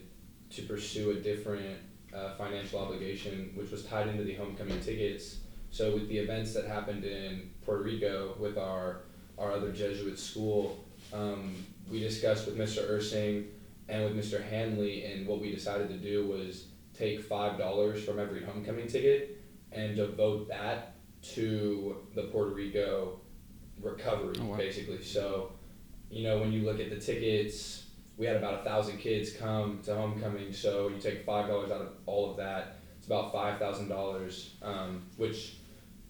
to 0.51 0.62
pursue 0.62 1.11
a 1.11 1.15
different 1.15 1.79
uh, 2.15 2.35
financial 2.37 2.79
obligation, 2.79 3.51
which 3.55 3.71
was 3.71 3.85
tied 3.85 4.09
into 4.09 4.23
the 4.23 4.35
homecoming 4.35 4.81
tickets. 4.81 5.39
So 5.71 5.95
with 5.95 6.09
the 6.09 6.19
events 6.19 6.55
that 6.55 6.67
happened 6.67 7.05
in 7.05 7.50
Puerto 7.65 7.83
Rico 7.83 8.37
with 8.39 8.57
our 8.59 9.03
our 9.37 9.50
other 9.50 9.73
Jesuit 9.73 10.17
school, 10.17 10.85
um, 11.12 11.57
we 11.91 11.99
discussed 11.99 12.47
with 12.47 12.57
Mr. 12.57 12.89
Ursing 12.89 13.47
and 13.89 14.05
with 14.05 14.17
Mr. 14.17 14.41
Hanley, 14.49 15.05
and 15.05 15.27
what 15.27 15.41
we 15.41 15.50
decided 15.50 15.89
to 15.89 15.97
do 15.97 16.27
was 16.29 16.67
take 16.94 17.23
five 17.25 17.58
dollars 17.58 18.05
from 18.05 18.19
every 18.19 18.43
homecoming 18.44 18.87
ticket 18.87 19.43
and 19.73 19.96
devote 19.96 20.49
that 20.49 20.94
to 21.23 21.96
the 22.14 22.23
Puerto 22.25 22.55
Rico 22.55 23.20
recovery, 23.81 24.35
Oh, 24.41 24.44
wow. 24.46 24.56
basically. 24.56 25.02
So, 25.02 25.52
you 26.11 26.23
know, 26.23 26.38
when 26.38 26.52
you 26.52 26.62
look 26.64 26.79
at 26.81 26.91
the 26.91 26.96
tickets, 27.00 27.87
we 28.17 28.26
had 28.26 28.37
about 28.37 28.61
a 28.61 28.64
thousand 28.64 28.99
kids 28.99 29.32
come 29.32 29.81
to 29.85 29.94
homecoming. 29.94 30.52
So 30.52 30.88
you 30.88 30.99
take 31.00 31.25
five 31.25 31.49
dollars 31.49 31.70
out 31.70 31.81
of 31.81 31.88
all 32.06 32.31
of 32.31 32.37
that, 32.37 32.76
it's 32.99 33.06
about 33.06 33.32
five 33.32 33.58
thousand 33.58 33.88
dollars, 33.88 34.55
um, 34.62 35.02
which 35.17 35.56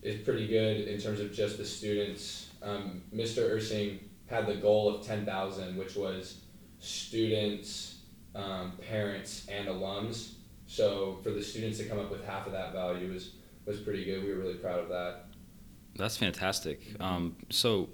is 0.03 0.21
pretty 0.23 0.47
good 0.47 0.87
in 0.89 1.01
terms 1.01 1.21
of 1.21 1.33
just 1.33 1.57
the 1.59 1.65
students. 1.65 2.51
Um, 2.63 3.03
Mr. 3.15 3.51
Ursing 3.55 3.99
had 4.27 4.47
the 4.47 4.55
goal 4.57 4.95
of 4.95 5.07
ten 5.07 5.25
thousand, 5.25 5.77
which 5.79 5.97
was 5.97 6.41
students, 6.81 7.97
um, 8.35 8.73
parents, 8.89 9.47
and 9.49 9.69
alums. 9.69 10.33
So 10.75 11.21
for 11.23 11.31
the 11.31 11.41
students 11.41 11.79
to 11.79 11.85
come 11.85 12.01
up 12.01 12.11
with 12.11 12.25
half 12.25 12.47
of 12.47 12.53
that 12.53 12.73
value 12.73 13.13
was 13.13 13.31
was 13.65 13.79
pretty 13.79 14.05
good. 14.05 14.25
We 14.25 14.31
were 14.31 14.41
really 14.41 14.55
proud 14.55 14.81
of 14.81 14.89
that. 14.89 15.27
That's 15.95 16.17
fantastic. 16.17 16.81
Um, 16.99 17.37
so, 17.49 17.91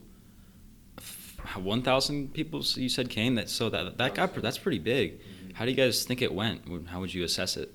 one 1.57 1.83
thousand 1.83 2.33
people 2.33 2.63
you 2.77 2.89
said 2.89 3.11
came. 3.11 3.35
That 3.35 3.51
so 3.51 3.69
that 3.69 3.99
that 3.99 4.15
got 4.15 4.35
that's 4.35 4.57
pretty 4.57 4.79
big. 4.79 5.21
How 5.53 5.67
do 5.67 5.71
you 5.71 5.77
guys 5.77 6.05
think 6.05 6.23
it 6.23 6.33
went? 6.33 6.89
How 6.89 7.01
would 7.01 7.13
you 7.13 7.23
assess 7.23 7.59
it? 7.59 7.71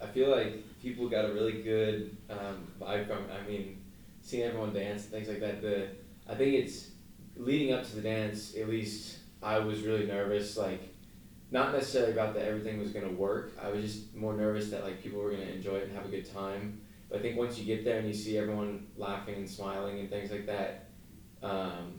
I 0.00 0.06
feel 0.06 0.30
like 0.30 0.62
people 0.80 1.08
got 1.08 1.24
a 1.24 1.32
really 1.32 1.60
good 1.60 2.16
um, 2.30 2.68
vibe 2.80 3.08
from. 3.08 3.24
I 3.32 3.44
mean, 3.50 3.82
seeing 4.22 4.44
everyone 4.44 4.72
dance 4.72 5.02
and 5.02 5.10
things 5.10 5.26
like 5.26 5.40
that. 5.40 5.62
The 5.62 5.88
I 6.28 6.36
think 6.36 6.54
it's 6.54 6.90
leading 7.36 7.72
up 7.72 7.84
to 7.88 7.96
the 7.96 8.02
dance. 8.02 8.54
At 8.56 8.68
least 8.68 9.18
I 9.42 9.58
was 9.58 9.82
really 9.82 10.06
nervous. 10.06 10.56
Like, 10.56 10.93
not 11.54 11.72
necessarily 11.72 12.12
about 12.12 12.34
that 12.34 12.44
everything 12.46 12.80
was 12.80 12.90
gonna 12.90 13.12
work. 13.12 13.52
I 13.62 13.68
was 13.68 13.80
just 13.80 14.12
more 14.12 14.34
nervous 14.34 14.70
that 14.70 14.82
like 14.82 15.00
people 15.00 15.20
were 15.20 15.30
gonna 15.30 15.44
enjoy 15.44 15.76
it 15.76 15.84
and 15.84 15.96
have 15.96 16.04
a 16.04 16.08
good 16.08 16.30
time. 16.30 16.80
But 17.08 17.20
I 17.20 17.22
think 17.22 17.38
once 17.38 17.56
you 17.56 17.64
get 17.64 17.84
there 17.84 18.00
and 18.00 18.08
you 18.08 18.12
see 18.12 18.36
everyone 18.36 18.88
laughing 18.96 19.36
and 19.36 19.48
smiling 19.48 20.00
and 20.00 20.10
things 20.10 20.32
like 20.32 20.46
that, 20.46 20.88
um, 21.44 21.92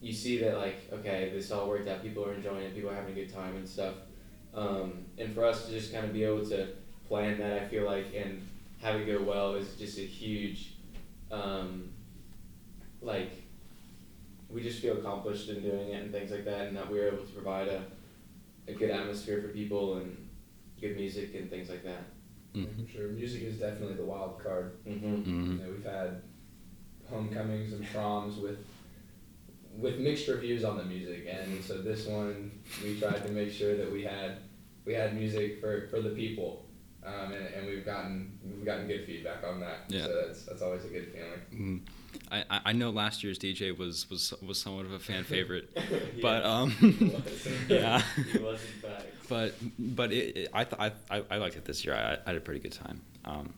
you 0.00 0.12
see 0.12 0.38
that 0.38 0.58
like 0.58 0.92
okay, 0.92 1.30
this 1.32 1.52
all 1.52 1.68
worked 1.68 1.86
out. 1.86 2.02
People 2.02 2.26
are 2.26 2.34
enjoying 2.34 2.64
it. 2.64 2.74
People 2.74 2.90
are 2.90 2.96
having 2.96 3.12
a 3.12 3.14
good 3.14 3.32
time 3.32 3.54
and 3.54 3.68
stuff. 3.68 3.94
Um, 4.54 5.04
and 5.18 5.32
for 5.32 5.44
us 5.44 5.66
to 5.66 5.72
just 5.72 5.92
kind 5.92 6.04
of 6.04 6.12
be 6.12 6.24
able 6.24 6.44
to 6.46 6.68
plan 7.06 7.38
that, 7.38 7.62
I 7.62 7.68
feel 7.68 7.84
like, 7.84 8.06
and 8.14 8.46
have 8.80 8.96
it 8.96 9.06
go 9.06 9.22
well 9.22 9.54
is 9.54 9.74
just 9.76 9.98
a 9.98 10.02
huge, 10.02 10.74
um, 11.30 11.90
like, 13.02 13.32
we 14.48 14.62
just 14.62 14.80
feel 14.80 14.98
accomplished 14.98 15.48
in 15.48 15.60
doing 15.60 15.88
it 15.88 16.02
and 16.02 16.12
things 16.12 16.30
like 16.30 16.44
that, 16.44 16.68
and 16.68 16.76
that 16.76 16.88
we 16.88 16.98
were 16.98 17.08
able 17.08 17.24
to 17.24 17.32
provide 17.32 17.66
a, 17.66 17.82
a 18.68 18.72
good 18.72 18.90
atmosphere 18.90 19.40
for 19.42 19.48
people 19.48 19.98
and 19.98 20.28
good 20.80 20.96
music 20.96 21.34
and 21.34 21.50
things 21.50 21.68
like 21.68 21.84
that. 21.84 22.04
Mhm. 22.54 22.88
Sure, 22.90 23.08
music 23.08 23.42
is 23.42 23.58
definitely 23.58 23.96
the 23.96 24.04
wild 24.04 24.42
card. 24.42 24.78
Mm-hmm. 24.86 25.06
You 25.06 25.16
hmm 25.16 25.58
know, 25.58 25.70
we've 25.70 25.84
had 25.84 26.22
homecomings 27.08 27.72
and 27.72 27.86
proms 27.88 28.38
with 28.38 28.58
with 29.76 29.98
mixed 29.98 30.28
reviews 30.28 30.62
on 30.62 30.76
the 30.76 30.84
music, 30.84 31.26
and 31.28 31.62
so 31.62 31.82
this 31.82 32.06
one 32.06 32.52
we 32.82 32.98
tried 32.98 33.26
to 33.26 33.32
make 33.32 33.50
sure 33.50 33.76
that 33.76 33.90
we 33.90 34.02
had 34.04 34.38
we 34.84 34.94
had 34.94 35.16
music 35.16 35.60
for, 35.60 35.88
for 35.88 36.00
the 36.00 36.10
people, 36.10 36.66
um, 37.04 37.32
and, 37.32 37.46
and 37.54 37.66
we've 37.66 37.84
gotten 37.84 38.38
we've 38.44 38.64
gotten 38.64 38.86
good 38.86 39.04
feedback 39.04 39.42
on 39.44 39.60
that. 39.60 39.78
Yeah. 39.88 40.04
So 40.04 40.22
that's 40.26 40.42
that's 40.44 40.62
always 40.62 40.84
a 40.84 40.88
good 40.88 41.12
feeling. 41.12 41.86
I, 42.30 42.44
I- 42.66 42.72
know 42.72 42.90
last 42.90 43.22
year's 43.22 43.38
DJ 43.38 43.76
was, 43.76 44.08
was 44.10 44.32
was 44.46 44.60
somewhat 44.60 44.84
of 44.86 44.92
a 44.92 44.98
fan 44.98 45.24
favorite, 45.34 45.76
but 46.20 46.44
um, 46.44 46.74
yeah, 47.68 48.02
He 48.32 48.38
was 48.38 48.60
in 48.62 48.88
fact. 48.90 49.06
but 49.28 49.54
but 49.78 50.12
it, 50.12 50.36
it, 50.36 50.48
I, 50.52 50.64
th- 50.64 50.92
I 51.10 51.22
I 51.30 51.36
liked 51.38 51.56
it 51.56 51.64
this 51.64 51.84
year. 51.84 51.94
I, 51.94 52.14
I 52.14 52.30
had 52.30 52.36
a 52.36 52.40
pretty 52.40 52.60
good 52.60 52.72
time. 52.72 53.00
Um, 53.24 53.54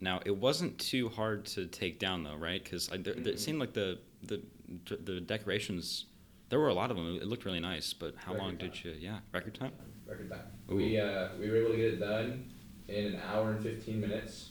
now 0.00 0.20
it 0.24 0.36
wasn't 0.36 0.78
too 0.78 1.08
hard 1.08 1.44
to 1.46 1.66
take 1.66 1.98
down 1.98 2.22
though, 2.24 2.36
right? 2.36 2.62
Because 2.62 2.88
it 2.92 3.38
seemed 3.40 3.58
like 3.60 3.72
the 3.72 3.98
the 4.22 4.40
the 4.88 5.20
decorations. 5.20 6.06
There 6.48 6.58
were 6.60 6.68
a 6.68 6.74
lot 6.74 6.90
of 6.90 6.96
them. 6.96 7.16
It 7.16 7.26
looked 7.26 7.44
really 7.44 7.60
nice. 7.60 7.92
But 7.92 8.14
how 8.16 8.32
long 8.34 8.52
Record 8.52 8.72
did 8.72 8.84
you? 8.84 8.90
Yeah, 8.98 9.18
record 9.32 9.54
time. 9.54 9.72
Record 10.06 10.28
time. 10.30 10.40
Ooh. 10.70 10.76
We 10.76 10.98
uh, 11.00 11.28
we 11.40 11.48
were 11.50 11.56
able 11.56 11.70
to 11.72 11.76
get 11.76 11.94
it 11.94 12.00
done 12.00 12.50
in 12.88 13.06
an 13.14 13.20
hour 13.32 13.52
and 13.52 13.62
15 13.62 13.98
minutes, 14.00 14.50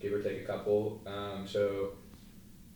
give 0.00 0.12
or 0.12 0.20
take 0.22 0.42
a 0.42 0.44
couple. 0.44 1.00
Um, 1.06 1.46
so 1.46 1.90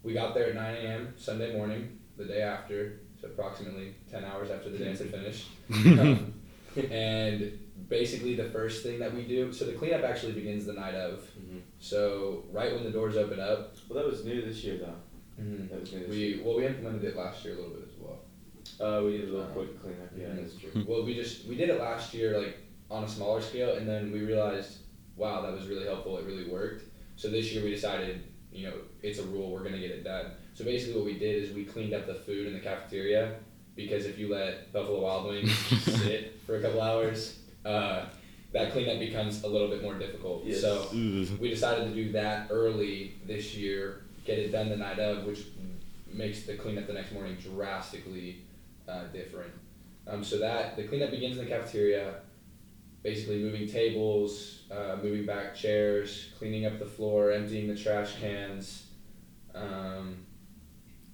we 0.02 0.12
got 0.14 0.34
there 0.34 0.48
at 0.48 0.54
9 0.54 0.74
a.m. 0.76 1.14
Sunday 1.16 1.56
morning, 1.56 1.98
the 2.16 2.24
day 2.24 2.42
after, 2.42 3.00
so 3.20 3.28
approximately 3.28 3.94
10 4.10 4.24
hours 4.24 4.50
after 4.50 4.70
the 4.70 4.78
dance 4.78 4.98
had 4.98 5.10
finished. 5.10 5.48
Um, 6.74 6.90
and 6.90 7.58
basically, 7.88 8.34
the 8.34 8.44
first 8.50 8.82
thing 8.82 8.98
that 9.00 9.14
we 9.14 9.24
do, 9.24 9.52
so 9.52 9.66
the 9.66 9.72
cleanup 9.72 10.02
actually 10.04 10.32
begins 10.32 10.64
the 10.64 10.72
night 10.72 10.94
of. 10.94 11.20
hmm 11.34 11.58
So 11.78 12.44
right 12.50 12.72
when 12.72 12.84
the 12.84 12.90
doors 12.90 13.16
open 13.16 13.38
up, 13.40 13.74
Well, 13.88 14.02
that 14.02 14.10
was 14.10 14.24
new 14.24 14.40
this 14.40 14.64
year, 14.64 14.78
though. 14.78 14.94
That 15.38 15.80
was 15.80 15.92
new 15.92 16.06
this 16.06 16.08
year. 16.16 16.38
we 16.38 16.42
well 16.44 16.56
we 16.56 16.66
implemented 16.66 17.04
it 17.04 17.16
last 17.16 17.44
year 17.44 17.54
a 17.54 17.56
little 17.58 17.72
bit 17.74 17.88
as 17.88 17.98
well. 18.00 18.18
Uh, 18.80 19.04
we 19.04 19.18
did 19.18 19.28
a 19.28 19.32
little 19.32 19.46
Um, 19.46 19.52
quick 19.52 19.82
cleanup. 19.82 20.08
Yeah, 20.16 20.28
mhm. 20.28 20.36
that's 20.42 20.56
true. 20.56 20.84
well, 20.88 21.04
we 21.04 21.14
just 21.14 21.46
we 21.46 21.56
did 21.56 21.68
it 21.68 21.78
last 21.78 22.14
year 22.14 22.38
like 22.40 22.56
on 22.90 23.04
a 23.04 23.08
smaller 23.08 23.40
scale, 23.42 23.74
and 23.76 23.86
then 23.86 24.10
we 24.12 24.20
realized, 24.20 24.78
wow, 25.16 25.42
that 25.42 25.52
was 25.52 25.66
really 25.66 25.84
helpful. 25.84 26.16
It 26.18 26.24
really 26.24 26.48
worked. 26.48 26.84
So 27.16 27.28
this 27.28 27.52
year 27.52 27.62
we 27.62 27.70
decided, 27.70 28.22
you 28.52 28.68
know, 28.68 28.74
it's 29.02 29.18
a 29.18 29.24
rule. 29.24 29.50
We're 29.50 29.62
gonna 29.62 29.78
get 29.78 29.90
it 29.90 30.04
done. 30.04 30.32
So 30.54 30.64
basically, 30.64 30.96
what 30.96 31.04
we 31.04 31.18
did 31.18 31.42
is 31.42 31.54
we 31.54 31.64
cleaned 31.64 31.94
up 31.94 32.06
the 32.06 32.14
food 32.14 32.46
in 32.46 32.52
the 32.52 32.60
cafeteria 32.60 33.36
because 33.74 34.06
if 34.06 34.18
you 34.18 34.28
let 34.32 34.72
Buffalo 34.72 35.00
Wild 35.00 35.26
Wings 35.26 35.52
sit 35.84 36.40
for 36.46 36.56
a 36.56 36.62
couple 36.62 36.82
hours, 36.82 37.38
uh, 37.64 38.06
that 38.52 38.72
cleanup 38.72 38.98
becomes 38.98 39.44
a 39.44 39.48
little 39.48 39.68
bit 39.68 39.82
more 39.82 39.94
difficult. 39.94 40.44
Yes. 40.44 40.60
So 40.60 40.88
we 40.92 41.48
decided 41.48 41.88
to 41.88 41.94
do 41.94 42.12
that 42.12 42.48
early 42.50 43.14
this 43.26 43.54
year, 43.54 44.02
get 44.24 44.38
it 44.38 44.52
done 44.52 44.68
the 44.68 44.76
night 44.76 44.98
of, 44.98 45.24
which 45.24 45.40
makes 46.12 46.42
the 46.42 46.54
cleanup 46.56 46.86
the 46.86 46.92
next 46.92 47.12
morning 47.12 47.36
drastically 47.42 48.42
uh, 48.88 49.04
different. 49.04 49.52
Um, 50.06 50.22
so 50.22 50.38
that 50.38 50.76
the 50.76 50.84
cleanup 50.84 51.10
begins 51.10 51.38
in 51.38 51.44
the 51.44 51.50
cafeteria, 51.50 52.16
basically 53.02 53.38
moving 53.42 53.66
tables, 53.68 54.62
uh, 54.70 54.96
moving 55.02 55.26
back 55.26 55.54
chairs, 55.54 56.30
cleaning 56.38 56.66
up 56.66 56.78
the 56.78 56.86
floor, 56.86 57.32
emptying 57.32 57.68
the 57.68 57.76
trash 57.76 58.18
cans. 58.20 58.86
Um, 59.54 60.26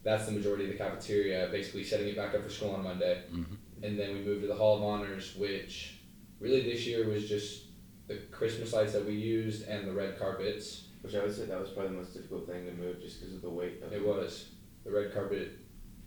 that's 0.02 0.26
the 0.26 0.33
majority 0.33 0.64
of 0.64 0.71
the 0.71 0.76
cafeteria, 0.76 1.49
basically 1.50 1.85
setting 1.85 2.09
it 2.09 2.16
back 2.16 2.35
up 2.35 2.42
for 2.42 2.50
school 2.50 2.71
on 2.71 2.83
Monday. 2.85 3.23
Mhm. 3.33 3.57
And 3.83 3.99
then 3.99 4.12
we 4.14 4.21
moved 4.21 4.42
to 4.42 4.47
the 4.49 4.54
Hall 4.54 4.76
of 4.76 4.83
Honors, 4.83 5.37
which 5.37 5.99
really 6.40 6.62
this 6.62 6.87
year 6.87 7.07
was 7.09 7.28
just 7.28 7.64
the 8.07 8.16
Christmas 8.30 8.73
lights 8.73 8.92
that 8.92 9.04
we 9.04 9.14
used 9.14 9.66
and 9.68 9.87
the 9.87 9.92
red 9.92 10.18
carpets. 10.18 10.85
Which 11.02 11.14
I 11.14 11.23
would 11.23 11.33
say 11.35 11.45
that 11.47 11.61
was 11.61 11.71
probably 11.71 11.92
the 11.92 11.99
most 11.99 12.12
difficult 12.14 12.47
thing 12.49 12.66
to 12.66 12.73
move, 12.73 13.00
just 13.00 13.21
because 13.21 13.35
of 13.37 13.42
the 13.42 13.50
weight 13.50 13.80
of 13.83 13.92
It 13.92 14.04
was 14.04 14.49
the 14.85 14.90
red 14.90 15.12
carpet 15.14 15.50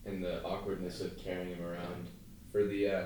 and 0.06 0.22
the 0.24 0.44
awkwardness 0.44 1.00
of 1.02 1.18
carrying 1.18 1.56
him 1.56 1.64
around. 1.66 2.08
for 2.52 2.66
the 2.66 2.86
uh, 2.88 3.06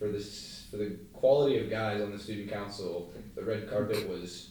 for 0.00 0.08
this 0.08 0.66
for 0.70 0.78
the 0.78 0.96
quality 1.12 1.58
of 1.60 1.68
guys 1.70 2.00
on 2.00 2.10
the 2.10 2.18
student 2.18 2.50
council. 2.50 3.12
The 3.36 3.44
red 3.44 3.68
carpet 3.68 4.08
was 4.08 4.50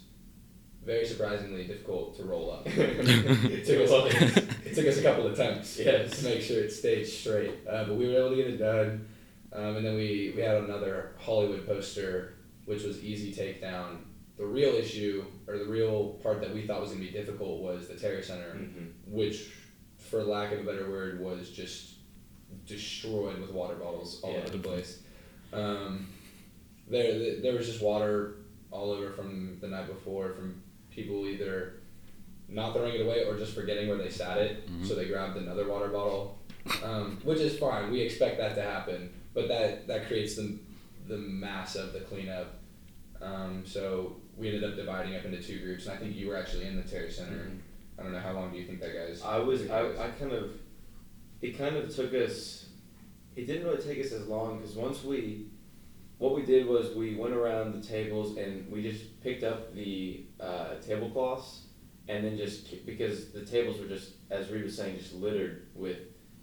very 0.85 1.05
surprisingly 1.05 1.65
difficult 1.65 2.15
to 2.17 2.23
roll 2.23 2.51
up. 2.51 2.63
it, 2.67 3.65
took 3.65 3.81
us, 3.89 4.37
it 4.65 4.75
took 4.75 4.85
us 4.87 4.97
a 4.97 5.03
couple 5.03 5.27
attempts 5.27 5.77
Yes. 5.79 6.19
to 6.19 6.25
make 6.25 6.41
sure 6.41 6.61
it 6.63 6.71
stayed 6.71 7.05
straight, 7.05 7.51
uh, 7.69 7.83
but 7.85 7.95
we 7.95 8.07
were 8.07 8.15
able 8.17 8.29
to 8.31 8.35
get 8.37 8.47
it 8.47 8.57
done. 8.57 9.07
Um, 9.51 9.77
and 9.77 9.85
then 9.85 9.95
we, 9.95 10.33
we 10.35 10.41
had 10.41 10.57
another 10.57 11.15
Hollywood 11.19 11.65
poster, 11.67 12.35
which 12.65 12.83
was 12.83 13.03
easy 13.03 13.33
takedown. 13.33 13.97
The 14.37 14.45
real 14.45 14.73
issue, 14.75 15.25
or 15.47 15.57
the 15.57 15.65
real 15.65 16.19
part 16.23 16.39
that 16.41 16.53
we 16.53 16.65
thought 16.65 16.81
was 16.81 16.91
going 16.91 17.05
to 17.05 17.11
be 17.11 17.17
difficult, 17.17 17.61
was 17.61 17.87
the 17.87 17.95
Terry 17.95 18.23
Center, 18.23 18.53
Mhm. 18.55 18.91
which, 19.07 19.49
for 19.97 20.23
lack 20.23 20.51
of 20.53 20.59
a 20.59 20.63
better 20.63 20.89
word, 20.89 21.19
was 21.19 21.49
just 21.49 21.95
destroyed 22.65 23.39
with 23.39 23.51
water 23.51 23.75
bottles 23.75 24.21
all 24.21 24.31
Yeah. 24.33 24.39
over 24.39 24.49
the 24.49 24.57
place. 24.59 25.01
Um, 25.53 26.07
there, 26.89 27.39
there 27.41 27.53
was 27.53 27.67
just 27.67 27.81
water 27.81 28.35
all 28.71 28.91
over 28.91 29.11
from 29.11 29.57
the 29.61 29.67
night 29.67 29.87
before 29.87 30.33
from 30.33 30.61
people 30.91 31.27
either 31.27 31.73
not 32.47 32.73
throwing 32.73 32.95
it 32.95 33.01
away 33.01 33.25
or 33.25 33.37
just 33.37 33.53
forgetting 33.53 33.87
where 33.87 33.97
they 33.97 34.09
sat 34.09 34.37
it, 34.37 34.67
Mhm. 34.69 34.85
so 34.87 34.95
they 34.95 35.05
grabbed 35.07 35.37
another 35.37 35.67
water 35.67 35.87
bottle, 35.89 36.39
um, 36.83 37.19
which 37.23 37.39
is 37.39 37.57
fine. 37.59 37.91
We 37.91 38.01
expect 38.01 38.37
that 38.39 38.55
to 38.55 38.61
happen, 38.61 39.11
but 39.33 39.47
that 39.47 39.87
that 39.87 40.07
creates 40.07 40.35
the 40.35 40.57
the 41.07 41.17
mass 41.17 41.75
of 41.75 41.93
the 41.93 42.01
cleanup. 42.01 42.53
Um, 43.21 43.63
so 43.65 44.17
we 44.37 44.47
ended 44.47 44.63
up 44.63 44.75
dividing 44.75 45.15
up 45.15 45.25
into 45.25 45.41
two 45.41 45.59
groups, 45.59 45.85
and 45.87 45.95
I 45.95 45.97
think 45.97 46.15
you 46.15 46.27
were 46.27 46.37
actually 46.37 46.65
in 46.65 46.75
the 46.77 46.83
Terry 46.83 47.11
Center. 47.11 47.37
Mhm. 47.37 47.59
I 47.97 48.03
don't 48.03 48.11
know 48.13 48.19
how 48.19 48.33
long 48.33 48.51
do 48.51 48.57
you 48.57 48.65
think 48.65 48.79
that 48.81 48.93
guy's. 48.93 49.21
I 49.21 49.37
was 49.39 49.69
I, 49.69 49.89
I 50.05 50.09
kind 50.11 50.31
of 50.31 50.51
it 51.41 51.57
kind 51.57 51.75
of 51.75 51.93
took 51.95 52.13
us 52.13 52.68
it 53.35 53.47
didn't 53.47 53.65
really 53.65 53.81
take 53.81 54.03
us 54.03 54.11
as 54.11 54.27
long 54.27 54.57
because 54.57 54.75
once 54.75 55.03
we 55.03 55.47
what 56.17 56.35
we 56.35 56.41
did 56.41 56.67
was 56.67 56.93
we 56.95 57.15
went 57.15 57.33
around 57.33 57.73
the 57.73 57.87
tables 57.87 58.35
and 58.37 58.69
we 58.69 58.81
just 58.83 59.21
picked 59.21 59.43
up 59.43 59.73
the 59.73 60.25
uh, 60.39 60.75
tablecloths 60.85 61.61
and 62.09 62.25
then 62.25 62.35
just 62.37 62.85
because 62.85 63.31
the 63.31 63.45
tables 63.45 63.79
were 63.79 63.85
just 63.87 64.13
as 64.29 64.49
Reid 64.49 64.63
was 64.65 64.75
saying 64.75 64.97
just 64.97 65.13
littered 65.15 65.67
with 65.75 65.97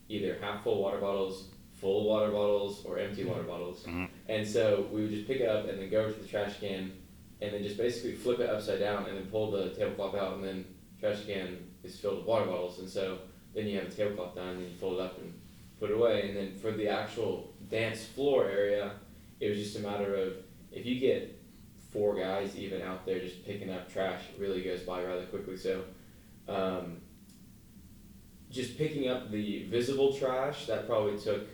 either 0.08 0.38
half 0.40 0.62
full 0.64 0.80
water 0.82 0.98
bottles 0.98 1.48
full 1.74 2.04
water 2.06 2.30
bottles 2.32 2.84
or 2.86 2.98
empty 2.98 3.24
water 3.24 3.42
bottles. 3.42 3.84
Mhm. 3.84 4.08
and 4.28 4.48
so 4.48 4.86
we 4.90 5.02
would 5.02 5.10
just 5.10 5.26
pick 5.26 5.40
it 5.40 5.48
up 5.48 5.68
and 5.68 5.78
then 5.78 5.90
go 5.90 6.00
over 6.04 6.12
to 6.12 6.20
the 6.20 6.26
trash 6.26 6.58
can 6.58 6.92
and 7.42 7.52
then 7.52 7.62
just 7.62 7.76
basically 7.76 8.12
flip 8.14 8.40
it 8.40 8.48
upside 8.48 8.80
down 8.80 9.04
and 9.06 9.18
then 9.18 9.26
pull 9.26 9.50
the 9.50 9.68
tablecloth 9.70 10.14
out 10.14 10.36
and 10.36 10.44
then 10.44 10.64
trash 10.98 11.26
can 11.26 11.58
is 11.84 12.00
filled 12.00 12.16
with 12.18 12.26
water 12.26 12.46
bottles. 12.46 12.78
And 12.78 12.88
so 12.88 13.18
then 13.54 13.66
you 13.66 13.78
have 13.78 13.88
a 13.88 13.90
tablecloth 13.90 14.34
done 14.36 14.48
and 14.48 14.60
then 14.62 14.70
you 14.70 14.76
fold 14.78 14.94
it 14.94 15.00
up 15.02 15.18
and 15.18 15.34
put 15.78 15.90
away 15.90 16.28
and 16.28 16.36
then 16.36 16.56
for 16.56 16.72
the 16.72 16.88
actual 16.88 17.52
dance 17.68 18.04
floor 18.04 18.48
area 18.48 18.92
it 19.40 19.48
was 19.48 19.58
just 19.58 19.76
a 19.76 19.80
matter 19.80 20.14
of 20.14 20.34
if 20.72 20.86
you 20.86 20.98
get 20.98 21.36
four 21.96 22.14
guys 22.14 22.56
even 22.56 22.82
out 22.82 23.06
there 23.06 23.18
just 23.18 23.44
picking 23.44 23.72
up 23.72 23.90
trash 23.90 24.20
it 24.34 24.40
really 24.40 24.62
goes 24.62 24.80
by 24.80 25.02
rather 25.02 25.24
quickly. 25.26 25.56
So 25.56 25.82
um, 26.48 26.98
just 28.50 28.76
picking 28.76 29.08
up 29.08 29.30
the 29.30 29.64
visible 29.64 30.14
trash 30.14 30.66
that 30.66 30.86
probably 30.86 31.18
took 31.18 31.48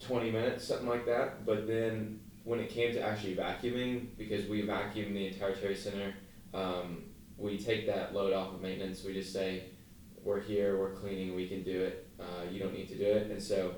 20 0.00 0.30
minutes 0.30 0.64
something 0.64 0.88
like 0.88 1.06
that. 1.06 1.44
But 1.44 1.66
then 1.66 2.20
when 2.44 2.60
it 2.60 2.70
came 2.70 2.92
to 2.92 3.00
actually 3.00 3.34
vacuuming 3.34 4.08
because 4.16 4.46
we 4.46 4.62
vacuum 4.62 5.14
the 5.14 5.26
entire 5.26 5.54
terry 5.54 5.74
center 5.74 6.14
um, 6.54 7.02
we 7.36 7.58
take 7.58 7.86
that 7.86 8.14
load 8.14 8.32
off 8.32 8.54
of 8.54 8.62
maintenance. 8.62 9.04
We 9.04 9.12
just 9.12 9.32
say 9.32 9.64
we're 10.22 10.40
here 10.40 10.78
we're 10.78 10.94
cleaning 10.94 11.34
we 11.34 11.48
can 11.48 11.62
do 11.62 11.82
it 11.82 12.05
uh, 12.20 12.50
you 12.50 12.58
don't 12.58 12.72
need 12.72 12.88
to 12.88 12.96
do 12.96 13.04
it. 13.04 13.30
And 13.30 13.42
so 13.42 13.74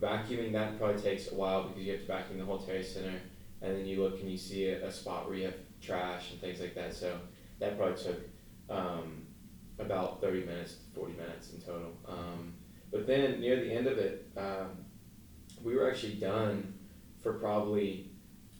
vacuuming 0.00 0.52
that 0.52 0.78
probably 0.78 1.00
takes 1.00 1.30
a 1.32 1.34
while 1.34 1.64
because 1.64 1.82
you 1.82 1.92
have 1.92 2.00
to 2.02 2.06
vacuum 2.06 2.38
the 2.38 2.44
whole 2.44 2.58
terry 2.58 2.84
center 2.84 3.18
and 3.62 3.76
then 3.76 3.86
you 3.86 4.02
look 4.02 4.20
and 4.20 4.30
you 4.30 4.36
see 4.36 4.68
a, 4.68 4.86
a 4.86 4.92
spot 4.92 5.26
where 5.26 5.36
you 5.36 5.44
have 5.44 5.54
trash 5.80 6.30
and 6.32 6.40
things 6.40 6.60
like 6.60 6.74
that. 6.74 6.94
So 6.94 7.18
that 7.58 7.78
probably 7.78 8.02
took 8.02 8.20
um, 8.68 9.26
about 9.78 10.20
30 10.20 10.44
minutes 10.44 10.76
40 10.94 11.12
minutes 11.14 11.52
in 11.52 11.60
total. 11.60 11.92
Um, 12.08 12.54
but 12.90 13.06
then 13.06 13.40
near 13.40 13.56
the 13.56 13.72
end 13.72 13.86
of 13.86 13.98
it 13.98 14.30
um, 14.36 14.84
we 15.62 15.74
were 15.74 15.90
actually 15.90 16.14
done 16.14 16.74
for 17.22 17.34
probably 17.34 18.10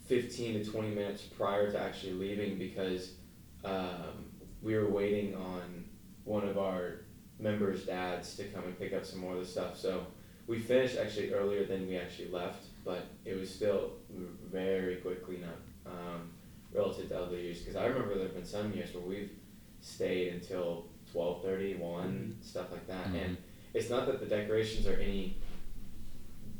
15 0.06 0.64
to 0.64 0.70
20 0.70 0.90
minutes 0.90 1.22
prior 1.22 1.70
to 1.70 1.80
actually 1.80 2.12
leaving 2.12 2.58
because 2.58 3.12
um, 3.64 4.30
we 4.62 4.74
were 4.74 4.88
waiting 4.88 5.34
on 5.34 5.84
one 6.24 6.48
of 6.48 6.58
our 6.58 7.05
members' 7.38 7.84
dads 7.84 8.34
to 8.36 8.44
come 8.44 8.64
and 8.64 8.78
pick 8.78 8.92
up 8.92 9.04
some 9.04 9.20
more 9.20 9.34
of 9.34 9.40
the 9.40 9.46
stuff. 9.46 9.76
So 9.76 10.06
we 10.46 10.58
finished 10.58 10.96
actually 10.96 11.32
earlier 11.32 11.64
than 11.64 11.86
we 11.86 11.96
actually 11.96 12.28
left, 12.28 12.64
but 12.84 13.06
it 13.24 13.38
was 13.38 13.52
still 13.52 13.92
very 14.50 14.96
quick 14.96 15.24
cleanup 15.24 15.60
um, 15.84 16.30
relative 16.72 17.08
to 17.10 17.18
other 17.20 17.36
years. 17.36 17.58
Because 17.60 17.76
I 17.76 17.86
remember 17.86 18.14
there 18.14 18.24
have 18.24 18.34
been 18.34 18.44
some 18.44 18.72
years 18.72 18.94
where 18.94 19.02
we've 19.04 19.30
stayed 19.80 20.32
until 20.34 20.86
12:30, 21.14 21.78
1, 21.78 22.36
stuff 22.42 22.70
like 22.72 22.86
that. 22.86 23.06
Mhm. 23.08 23.24
And 23.24 23.36
it's 23.74 23.90
not 23.90 24.06
that 24.06 24.20
the 24.20 24.26
decorations 24.26 24.86
are 24.86 24.94
any 24.96 25.36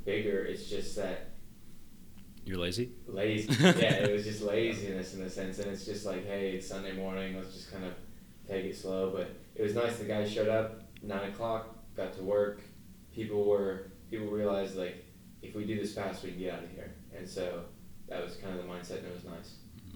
bigger. 0.04 0.44
It's 0.44 0.68
just 0.68 0.94
that 0.96 1.30
You're 2.44 2.58
lazy? 2.58 2.90
lazy. 3.06 3.48
yeah, 3.60 3.94
it 4.04 4.12
was 4.12 4.24
just 4.24 4.42
laziness 4.42 5.14
in 5.14 5.22
a 5.22 5.30
sense, 5.30 5.58
and 5.58 5.70
it's 5.70 5.84
just 5.84 6.04
like, 6.06 6.24
hey, 6.26 6.52
it's 6.52 6.66
Sunday 6.68 6.92
morning. 6.92 7.34
Let's 7.36 7.52
just 7.54 7.72
kind 7.72 7.84
of 7.84 7.94
take 8.48 8.64
it 8.64 8.76
slow. 8.76 9.10
But 9.10 9.30
it 9.54 9.62
was 9.62 9.74
nice. 9.74 9.96
The 9.98 10.04
guys 10.04 10.32
showed 10.32 10.48
up 10.48 10.82
nine 11.02 11.30
o'clock, 11.30 11.74
got 11.96 12.14
to 12.14 12.22
work. 12.22 12.60
People 13.14 13.44
were 13.44 13.90
people 14.10 14.26
realized 14.28 14.76
like 14.76 15.04
if 15.42 15.54
we 15.54 15.64
do 15.64 15.78
this 15.78 15.94
fast, 15.94 16.22
we 16.24 16.30
can 16.30 16.38
get 16.40 16.54
out 16.54 16.64
of 16.64 16.70
here. 16.70 16.94
And 17.16 17.28
so 17.28 17.64
that 18.08 18.22
was 18.22 18.34
kind 18.36 18.58
of 18.58 18.64
the 18.64 18.72
mindset, 18.72 18.98
and 18.98 19.06
it 19.08 19.14
was 19.14 19.24
nice. 19.24 19.54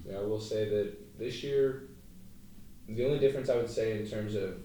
Yeah, 0.09 0.19
I 0.19 0.23
will 0.23 0.41
say 0.41 0.69
that 0.69 1.19
this 1.19 1.43
year, 1.43 1.89
the 2.89 3.05
only 3.07 3.19
difference 3.19 3.49
I 3.51 3.57
would 3.57 3.71
say 3.71 3.99
in 4.01 4.07
terms 4.07 4.35
of 4.35 4.57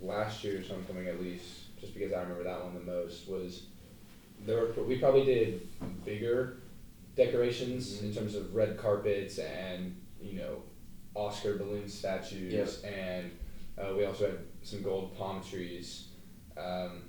last 0.00 0.44
year's 0.44 0.68
homecoming, 0.68 1.08
at 1.08 1.20
least, 1.20 1.78
just 1.80 1.94
because 1.94 2.12
I 2.12 2.20
remember 2.22 2.44
that 2.44 2.62
one 2.62 2.74
the 2.74 2.80
most, 2.80 3.28
was 3.28 3.66
there 4.46 4.58
were, 4.58 4.82
we 4.84 4.98
probably 4.98 5.24
did 5.24 5.68
bigger 6.04 6.58
decorations 7.16 8.02
in 8.02 8.10
Mhm. 8.10 8.14
terms 8.16 8.34
of 8.34 8.54
red 8.54 8.76
carpets 8.76 9.38
and 9.38 9.96
you 10.20 10.32
know 10.34 10.62
Oscar 11.14 11.56
balloon 11.58 11.88
statues, 11.88 12.82
and 12.82 13.30
uh, 13.78 13.94
we 13.96 14.04
also 14.04 14.26
had 14.26 14.38
some 14.62 14.82
gold 14.82 15.16
palm 15.16 15.42
trees. 15.42 16.08
Um, 16.56 17.02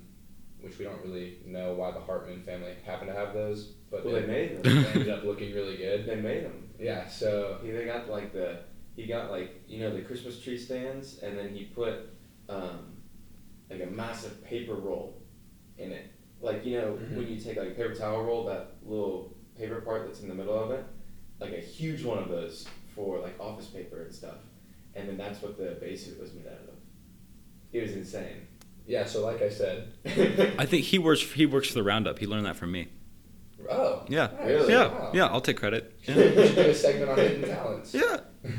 which 0.60 0.78
we 0.78 0.84
don't 0.86 1.00
really 1.04 1.36
know 1.44 1.74
why 1.74 1.92
the 1.92 2.00
Hartman 2.00 2.42
family 2.42 2.72
happened 2.84 3.10
to 3.12 3.16
have 3.16 3.34
those, 3.34 3.74
but 3.90 4.04
Well, 4.04 4.14
they, 4.14 4.22
they 4.22 4.26
made 4.26 4.62
them. 4.64 4.82
they 4.82 4.88
ended 4.88 5.08
up 5.10 5.22
looking 5.22 5.54
really 5.54 5.76
good. 5.76 6.06
they 6.06 6.16
made 6.16 6.44
them. 6.44 6.70
Yeah, 6.80 7.06
so 7.06 7.58
He 7.62 7.70
they 7.70 7.84
got 7.84 8.08
like 8.08 8.32
the 8.32 8.60
he 8.96 9.06
got 9.06 9.30
like 9.30 9.62
you 9.68 9.80
know 9.80 9.94
the 9.94 10.00
Christmas 10.00 10.40
tree 10.40 10.58
stands, 10.58 11.18
and 11.18 11.38
then 11.38 11.50
he 11.54 11.64
put 11.64 12.08
um, 12.48 12.96
like 13.70 13.82
a 13.82 13.86
massive 13.86 14.42
paper 14.42 14.74
roll 14.74 15.22
in 15.78 15.92
it. 15.92 16.06
Like 16.40 16.64
you 16.64 16.80
know 16.80 16.92
Mhm. 16.94 17.16
when 17.16 17.28
you 17.28 17.38
take 17.38 17.58
like 17.58 17.68
a 17.68 17.74
paper 17.74 17.94
towel 17.94 18.24
roll, 18.24 18.44
that 18.46 18.76
little 18.82 19.36
paper 19.56 19.80
part 19.82 20.06
that's 20.06 20.22
in 20.22 20.28
the 20.28 20.34
middle 20.34 20.58
of 20.58 20.70
it, 20.70 20.84
like 21.38 21.52
a 21.52 21.60
huge 21.60 22.02
one 22.02 22.18
of 22.18 22.28
those 22.28 22.66
for 22.96 23.18
like 23.20 23.38
office 23.38 23.66
paper 23.66 24.02
and 24.02 24.12
stuff. 24.12 24.38
And 24.96 25.08
then 25.08 25.16
that's 25.16 25.40
what 25.42 25.56
the 25.58 25.76
base 25.80 26.06
suit 26.06 26.18
was 26.20 26.32
made 26.34 26.46
out 26.46 26.54
of. 26.54 26.74
It 27.72 27.82
was 27.82 27.92
insane. 27.92 28.46
yeah, 28.86 29.04
so 29.04 29.24
like 29.24 29.42
I 29.42 29.50
said, 29.50 29.92
I 30.58 30.64
think 30.66 30.84
he 30.84 30.98
works. 30.98 31.20
He 31.20 31.44
works 31.46 31.68
for 31.68 31.74
the 31.74 31.82
Roundup. 31.82 32.18
He 32.18 32.26
learned 32.26 32.46
that 32.46 32.56
from 32.56 32.72
me. 32.72 32.88
oh, 33.70 34.04
Yeah. 34.08 34.28
nice, 34.38 34.46
Really? 34.46 34.72
Yeah, 34.72 34.86
wow. 34.88 35.10
yeah. 35.14 35.26
I'll 35.26 35.40
take 35.42 35.58
credit. 35.58 35.94
We 36.08 36.14
Yeah. 36.14 36.46
should 36.46 36.54
do 36.54 36.60
a 36.62 36.74
segment 36.74 37.10
on 37.10 37.18
hidden 37.18 37.48
talents. 37.48 37.92
yeah. 37.94 38.20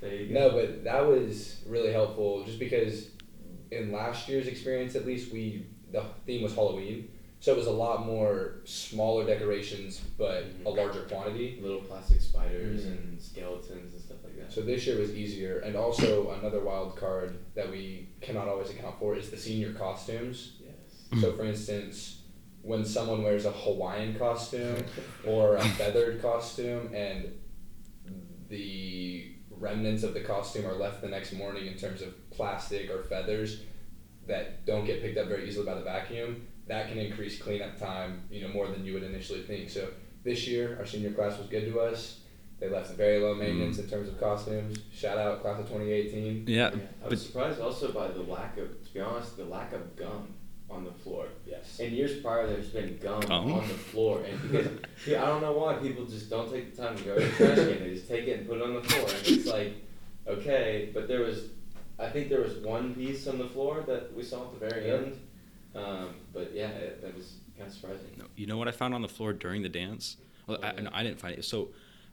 there 0.00 0.14
you 0.14 0.32
go. 0.34 0.34
No, 0.34 0.50
but 0.50 0.82
that 0.84 1.06
was 1.06 1.62
really 1.66 1.92
helpful 1.92 2.42
just 2.44 2.58
because 2.58 3.10
in 3.70 3.92
last 3.92 4.28
year's 4.28 4.46
experience 4.48 4.94
at 4.96 5.04
least 5.06 5.32
we 5.32 5.66
the 5.92 6.02
theme 6.26 6.42
was 6.42 6.54
Halloween. 6.54 7.08
So 7.46 7.52
it 7.52 7.58
was 7.58 7.68
a 7.68 7.70
lot 7.70 8.04
more 8.04 8.56
smaller 8.64 9.24
decorations 9.24 10.00
but 10.18 10.46
a 10.64 10.68
larger 10.68 11.02
quantity. 11.02 11.60
Little 11.62 11.78
plastic 11.80 12.20
spiders 12.20 12.82
Mhm. 12.82 12.90
and 12.90 13.22
skeletons 13.22 13.92
and 13.94 14.02
stuff 14.02 14.16
like 14.24 14.36
that. 14.36 14.52
So 14.52 14.62
this 14.62 14.84
year 14.84 14.98
was 14.98 15.14
easier 15.14 15.60
and 15.60 15.76
also 15.76 16.32
another 16.32 16.58
wild 16.58 16.96
card 16.96 17.38
that 17.54 17.70
we 17.70 18.08
cannot 18.20 18.48
always 18.48 18.70
account 18.70 18.98
for 18.98 19.14
is 19.16 19.30
the 19.30 19.36
senior 19.36 19.72
costumes. 19.74 20.54
yes. 20.60 21.20
So 21.20 21.34
for 21.34 21.44
instance, 21.44 22.22
when 22.62 22.84
someone 22.84 23.22
wears 23.22 23.44
a 23.44 23.52
Hawaiian 23.52 24.18
costume 24.18 24.82
or 25.24 25.54
a 25.54 25.62
feathered 25.62 26.20
costume 26.20 26.92
and 26.92 27.32
the 28.48 29.36
remnants 29.50 30.02
of 30.02 30.14
the 30.14 30.20
costume 30.22 30.66
are 30.66 30.74
left 30.74 31.00
the 31.00 31.06
next 31.08 31.32
morning 31.32 31.66
in 31.68 31.78
terms 31.78 32.02
of 32.02 32.28
plastic 32.30 32.90
or 32.90 33.04
feathers 33.04 33.62
that 34.26 34.66
don't 34.66 34.84
get 34.84 35.00
picked 35.00 35.16
up 35.16 35.28
very 35.28 35.46
easily 35.48 35.64
by 35.64 35.74
the 35.74 35.82
vacuum, 35.84 36.48
that 36.66 36.88
can 36.88 36.98
increase 36.98 37.40
cleanup 37.40 37.78
time, 37.78 38.22
you 38.30 38.42
know, 38.42 38.48
more 38.48 38.66
than 38.66 38.84
you 38.84 38.94
would 38.94 39.02
initially 39.04 39.42
think. 39.42 39.70
So 39.70 39.88
this 40.24 40.46
year, 40.46 40.76
our 40.78 40.86
senior 40.86 41.12
class 41.12 41.38
was 41.38 41.46
good 41.48 41.72
to 41.72 41.80
us. 41.80 42.20
They 42.58 42.68
left 42.68 42.90
very 42.92 43.20
low 43.20 43.32
mm-hmm. 43.32 43.40
maintenance 43.40 43.78
in 43.78 43.88
terms 43.88 44.08
of 44.08 44.18
costumes. 44.18 44.78
Shout 44.92 45.18
out 45.18 45.42
class 45.42 45.60
of 45.60 45.66
2018. 45.68 46.44
Yeah. 46.46 46.70
I 47.04 47.08
was 47.08 47.24
surprised 47.24 47.60
also 47.60 47.92
by 47.92 48.08
the 48.08 48.22
lack 48.22 48.56
of, 48.58 48.84
to 48.84 48.94
be 48.94 49.00
honest, 49.00 49.36
the 49.36 49.44
lack 49.44 49.72
of 49.72 49.94
gum 49.94 50.34
on 50.68 50.84
the 50.84 50.90
floor. 50.90 51.26
Yes. 51.46 51.78
In 51.78 51.92
years 51.94 52.20
prior, 52.20 52.46
there's 52.46 52.68
been 52.70 52.98
gum, 52.98 53.20
Gum? 53.20 53.52
on 53.52 53.68
the 53.68 53.74
floor, 53.74 54.22
and 54.28 54.50
because 54.50 54.68
yeah, 55.06 55.22
I 55.22 55.26
don't 55.26 55.42
know 55.42 55.52
why 55.52 55.74
people 55.74 56.04
just 56.06 56.28
don't 56.28 56.50
take 56.50 56.74
the 56.74 56.82
time 56.82 56.96
to 56.96 57.04
go 57.04 57.14
to 57.14 57.20
the 57.20 57.30
trash 57.30 57.56
can. 57.56 57.78
They 57.78 57.94
just 57.94 58.08
take 58.08 58.26
it 58.26 58.40
and 58.40 58.48
put 58.48 58.58
it 58.58 58.62
on 58.62 58.74
the 58.74 58.82
floor, 58.82 59.08
and 59.08 59.26
it's 59.26 59.46
like, 59.52 59.74
okay, 60.26 60.90
but 60.92 61.06
there 61.08 61.20
was, 61.20 61.50
I 61.98 62.08
think 62.08 62.28
there 62.28 62.40
was 62.40 62.56
one 62.56 62.94
piece 62.94 63.26
on 63.26 63.38
the 63.38 63.46
floor 63.48 63.84
that 63.86 64.14
we 64.14 64.22
saw 64.22 64.44
at 64.46 64.58
the 64.58 64.68
very 64.68 64.88
Yeah. 64.88 64.94
end, 64.94 65.20
um, 65.76 66.14
but 66.32 66.52
yeah, 66.54 66.68
it, 66.68 67.02
that 67.02 67.14
was 67.16 67.34
kind 67.56 67.68
of 67.68 67.74
surprising. 67.74 68.06
No, 68.18 68.24
you 68.36 68.46
know 68.46 68.56
what 68.58 68.68
I 68.68 68.72
found 68.72 68.94
on 68.94 69.02
the 69.02 69.08
floor 69.08 69.32
during 69.32 69.62
the 69.62 69.68
dance? 69.68 70.16
Well, 70.46 70.58
I, 70.62 70.72
no, 70.80 70.90
I 70.92 71.02
didn't 71.02 71.18
find 71.20 71.36
it. 71.38 71.44
So, 71.44 71.68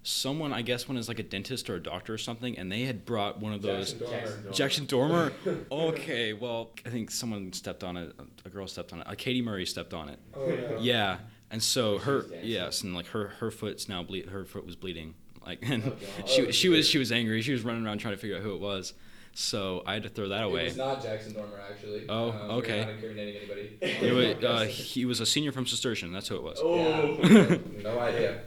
someone 0.05 0.51
I 0.51 0.61
guess 0.63 0.87
went 0.87 0.99
as 0.99 1.07
like 1.07 1.19
a 1.19 1.23
dentist 1.23 1.69
or 1.69 1.75
a 1.75 1.79
doctor 1.81 2.13
or 2.13 2.17
something, 2.17 2.57
and 2.57 2.71
they 2.71 2.83
had 2.83 3.05
brought 3.05 3.39
one 3.39 3.53
of 3.53 3.61
those. 3.61 3.93
Jackson 3.93 4.39
Dormer. 4.41 4.51
Jackson 4.53 4.85
Dormer. 4.85 5.31
Okay, 5.71 6.33
well, 6.33 6.71
I 6.85 6.89
think 6.89 7.09
someone 7.11 7.53
stepped 7.53 7.83
on 7.83 7.97
it. 7.97 8.13
A 8.45 8.49
girl 8.49 8.67
stepped 8.67 8.91
on 8.93 9.01
it. 9.01 9.07
Uh, 9.07 9.15
Katie 9.15 9.41
Murray 9.41 9.65
stepped 9.65 9.93
on 9.93 10.09
it. 10.09 10.19
Oh, 10.35 10.45
no. 10.47 10.77
Yeah, 10.79 11.19
and 11.51 11.61
so 11.61 11.99
She 11.99 12.05
her 12.05 12.25
yes, 12.41 12.81
and 12.83 12.93
like 12.95 13.07
her 13.07 13.29
her 13.39 13.51
foot's 13.51 13.87
now 13.87 14.03
bleed. 14.03 14.27
Her 14.29 14.45
foot 14.45 14.65
was 14.65 14.75
bleeding. 14.75 15.13
Like, 15.45 15.59
and 15.61 15.83
Oh, 15.85 15.95
she 16.25 16.47
Oh, 16.47 16.51
she 16.51 16.69
was 16.69 16.87
she 16.87 16.97
was 16.97 17.11
angry. 17.11 17.41
She 17.41 17.51
was 17.51 17.63
running 17.63 17.85
around 17.85 17.99
trying 17.99 18.13
to 18.15 18.19
figure 18.19 18.37
out 18.37 18.43
who 18.43 18.53
it 18.55 18.61
was. 18.61 18.93
So 19.35 19.81
I 19.85 19.93
had 19.95 20.03
to 20.03 20.09
throw 20.09 20.29
that 20.29 20.41
It 20.41 20.45
away. 20.45 20.65
was 20.65 20.77
not 20.77 21.01
Jackson 21.01 21.33
Dormer 21.33 21.59
actually. 21.71 22.05
Oh, 22.07 22.29
Um, 22.31 22.51
okay. 22.59 22.79
We're 22.81 22.85
not 22.85 22.89
incriminating 22.93 23.35
anybody. 23.41 23.77
It 23.81 24.13
was, 24.41 24.43
uh, 24.61 24.65
he 24.65 25.05
was 25.05 25.19
a 25.21 25.25
senior 25.25 25.51
from 25.51 25.65
Cistercian. 25.65 26.11
That's 26.13 26.27
who 26.27 26.35
it 26.35 26.43
was. 26.43 26.59
Oh. 26.61 26.75
Yeah, 26.75 27.57
no 27.83 27.99
idea. 27.99 28.41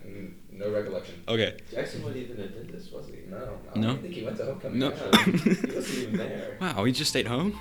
No 0.53 0.70
recollection. 0.70 1.22
Okay. 1.29 1.57
Jackson 1.70 2.03
wasn't 2.03 2.22
even 2.31 2.40
a 2.40 2.46
dentist, 2.49 2.90
was 2.92 3.09
he? 3.09 3.29
No, 3.29 3.59
I 3.75 3.79
No? 3.79 3.88
don't 3.88 4.01
think 4.03 4.14
he 4.14 4.22
went 4.25 4.37
to 4.38 4.44
homecoming. 4.46 4.79
No. 4.79 4.90
he 4.90 5.75
wasn't 5.75 5.99
even 5.99 6.16
there. 6.18 6.57
Wow, 6.61 6.85
he 6.85 6.92
just 6.92 7.11
stayed 7.11 7.27
home. 7.27 7.59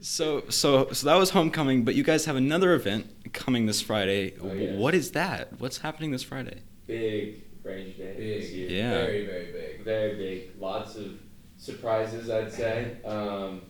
So 0.00 0.44
so 0.48 0.90
so 0.92 1.06
that 1.06 1.16
was 1.16 1.30
homecoming, 1.30 1.84
but 1.84 1.94
you 1.94 2.04
guys 2.04 2.26
have 2.26 2.36
another 2.36 2.74
event 2.74 3.32
coming 3.32 3.66
this 3.66 3.80
Friday. 3.80 4.34
Oh, 4.40 4.52
yes. 4.52 4.76
What 4.78 4.94
is 4.94 5.12
that? 5.12 5.58
What's 5.60 5.78
happening 5.78 6.10
this 6.10 6.22
Friday? 6.22 6.62
Big 6.86 7.42
Ranger 7.64 8.14
Day 8.14 8.38
this 8.40 8.50
Big. 8.50 8.56
year. 8.56 8.70
Yeah. 8.70 8.90
Very, 8.90 9.26
very 9.26 9.52
big. 9.52 9.84
very 9.84 10.14
big. 10.16 10.60
Lots 10.60 10.96
of 10.96 11.12
surprises, 11.56 12.30
I'd 12.30 12.52
say. 12.52 12.98
Um, 13.04 13.62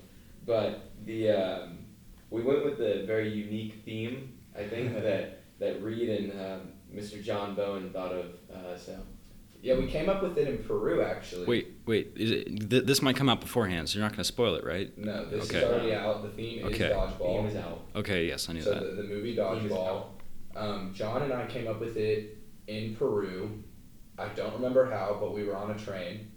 but 0.44 0.90
the 1.04 1.30
um, 1.30 1.78
we 2.30 2.42
went 2.42 2.64
with 2.64 2.78
the 2.78 3.04
very 3.06 3.28
unique 3.32 3.82
theme. 3.84 4.36
I 4.58 4.64
think 4.64 4.94
that 5.02 5.42
that 5.58 5.82
Reid 5.82 6.08
and 6.08 6.32
um, 6.32 6.60
Mr. 6.94 7.22
John 7.22 7.54
Bowen 7.54 7.90
thought 7.90 8.12
of. 8.12 8.26
Uh, 8.52 8.76
so 8.76 8.98
Yeah, 9.66 9.74
we 9.76 9.88
came 9.88 10.08
up 10.08 10.22
with 10.22 10.38
it 10.38 10.46
in 10.46 10.58
Peru 10.58 11.02
actually. 11.02 11.44
Wait, 11.44 11.72
wait. 11.86 12.12
Is 12.14 12.30
it, 12.30 12.70
th- 12.70 12.84
this 12.84 13.02
might 13.02 13.16
come 13.16 13.28
out 13.28 13.40
beforehand, 13.40 13.88
so 13.88 13.98
you're 13.98 14.04
not 14.04 14.12
going 14.12 14.18
to 14.18 14.24
spoil 14.24 14.54
it, 14.54 14.64
right? 14.64 14.96
No, 14.96 15.24
this 15.24 15.46
Okay. 15.50 15.58
is 15.58 15.64
already 15.64 15.92
out. 15.92 16.22
The 16.22 16.28
theme 16.28 16.64
Okay. 16.66 16.84
is 16.84 16.92
dodgeball. 16.96 17.36
theme 17.40 17.46
is 17.46 17.56
out. 17.56 17.80
Okay, 17.96 18.26
yes, 18.28 18.48
I 18.48 18.52
knew 18.52 18.62
so 18.62 18.74
that. 18.74 18.84
The, 18.94 19.02
the 19.02 19.08
movie 19.08 19.34
Dodgeball. 19.34 20.04
Um, 20.54 20.92
John 20.94 21.22
and 21.22 21.32
I 21.32 21.46
came 21.46 21.66
up 21.66 21.80
with 21.80 21.96
it 21.96 22.38
in 22.68 22.94
Peru. 22.94 23.60
I 24.16 24.28
don't 24.28 24.54
remember 24.54 24.88
how, 24.88 25.16
but 25.20 25.34
we 25.34 25.42
were 25.42 25.56
on 25.56 25.72
a 25.72 25.78
train, 25.78 26.30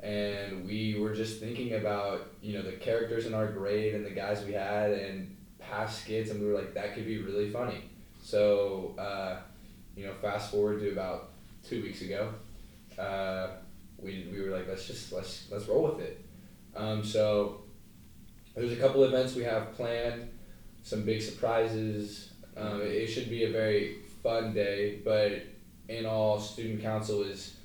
and 0.00 0.66
we 0.66 0.98
were 1.00 1.14
just 1.14 1.40
thinking 1.40 1.72
about 1.76 2.30
you 2.42 2.52
know 2.58 2.62
the 2.62 2.72
characters 2.72 3.24
in 3.24 3.32
our 3.32 3.46
grade 3.46 3.94
and 3.94 4.04
the 4.04 4.10
guys 4.10 4.44
we 4.44 4.52
had 4.52 4.90
and 4.92 5.34
past 5.58 6.02
skits, 6.02 6.30
and 6.30 6.38
we 6.42 6.46
were 6.46 6.54
like 6.58 6.74
that 6.74 6.94
could 6.94 7.06
be 7.06 7.22
really 7.22 7.50
funny. 7.50 7.84
So 8.22 8.94
uh, 8.98 9.38
you 9.96 10.04
know, 10.04 10.12
fast 10.20 10.50
forward 10.50 10.80
to 10.80 10.92
about 10.92 11.30
two 11.66 11.82
weeks 11.82 12.02
ago, 12.02 12.32
uh, 13.00 13.48
we, 13.98 14.28
we 14.30 14.40
were 14.42 14.56
like 14.56 14.68
let's 14.68 14.86
just 14.86 15.12
let's 15.12 15.46
let's 15.50 15.66
roll 15.66 15.84
with 15.90 16.00
it. 16.00 16.24
Um, 16.76 17.04
so 17.04 17.62
there's 18.54 18.72
a 18.72 18.76
couple 18.76 19.04
events 19.04 19.34
we 19.34 19.44
have 19.44 19.72
planned, 19.72 20.28
some 20.82 21.04
big 21.04 21.22
surprises. 21.22 22.30
Um, 22.56 22.80
it 22.82 23.06
should 23.06 23.30
be 23.30 23.44
a 23.44 23.50
very 23.50 23.98
fun 24.22 24.52
day, 24.52 25.00
but 25.04 25.42
in 25.88 26.06
all, 26.06 26.38
student 26.38 26.82
council 26.82 27.22
is 27.22 27.56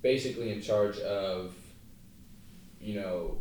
basically 0.00 0.52
in 0.52 0.60
charge 0.60 0.98
of, 1.00 1.54
you 2.80 3.00
know, 3.00 3.38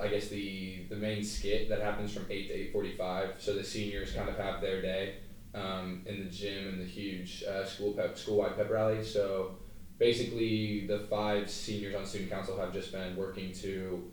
I 0.00 0.08
guess 0.08 0.28
the 0.28 0.84
the 0.88 0.96
main 0.96 1.22
skit 1.24 1.68
that 1.68 1.80
happens 1.82 2.12
from 2.14 2.26
eight 2.30 2.48
to 2.48 2.54
eight 2.54 2.72
forty 2.72 2.96
five. 2.96 3.34
So 3.38 3.54
the 3.54 3.64
seniors 3.64 4.12
kind 4.12 4.28
of 4.28 4.36
have 4.36 4.60
their 4.60 4.80
day 4.80 5.16
um, 5.54 6.02
in 6.06 6.24
the 6.24 6.30
gym 6.30 6.68
and 6.68 6.80
the 6.80 6.86
huge 6.86 7.44
uh, 7.44 7.64
school 7.66 7.92
pep 7.92 8.16
school 8.16 8.38
wide 8.38 8.56
pep 8.56 8.70
rally. 8.70 9.02
So 9.04 9.56
basically, 10.00 10.86
the 10.88 11.00
five 11.10 11.48
seniors 11.48 11.94
on 11.94 12.04
student 12.04 12.30
council 12.30 12.58
have 12.58 12.72
just 12.72 12.90
been 12.90 13.14
working 13.14 13.52
to 13.52 14.10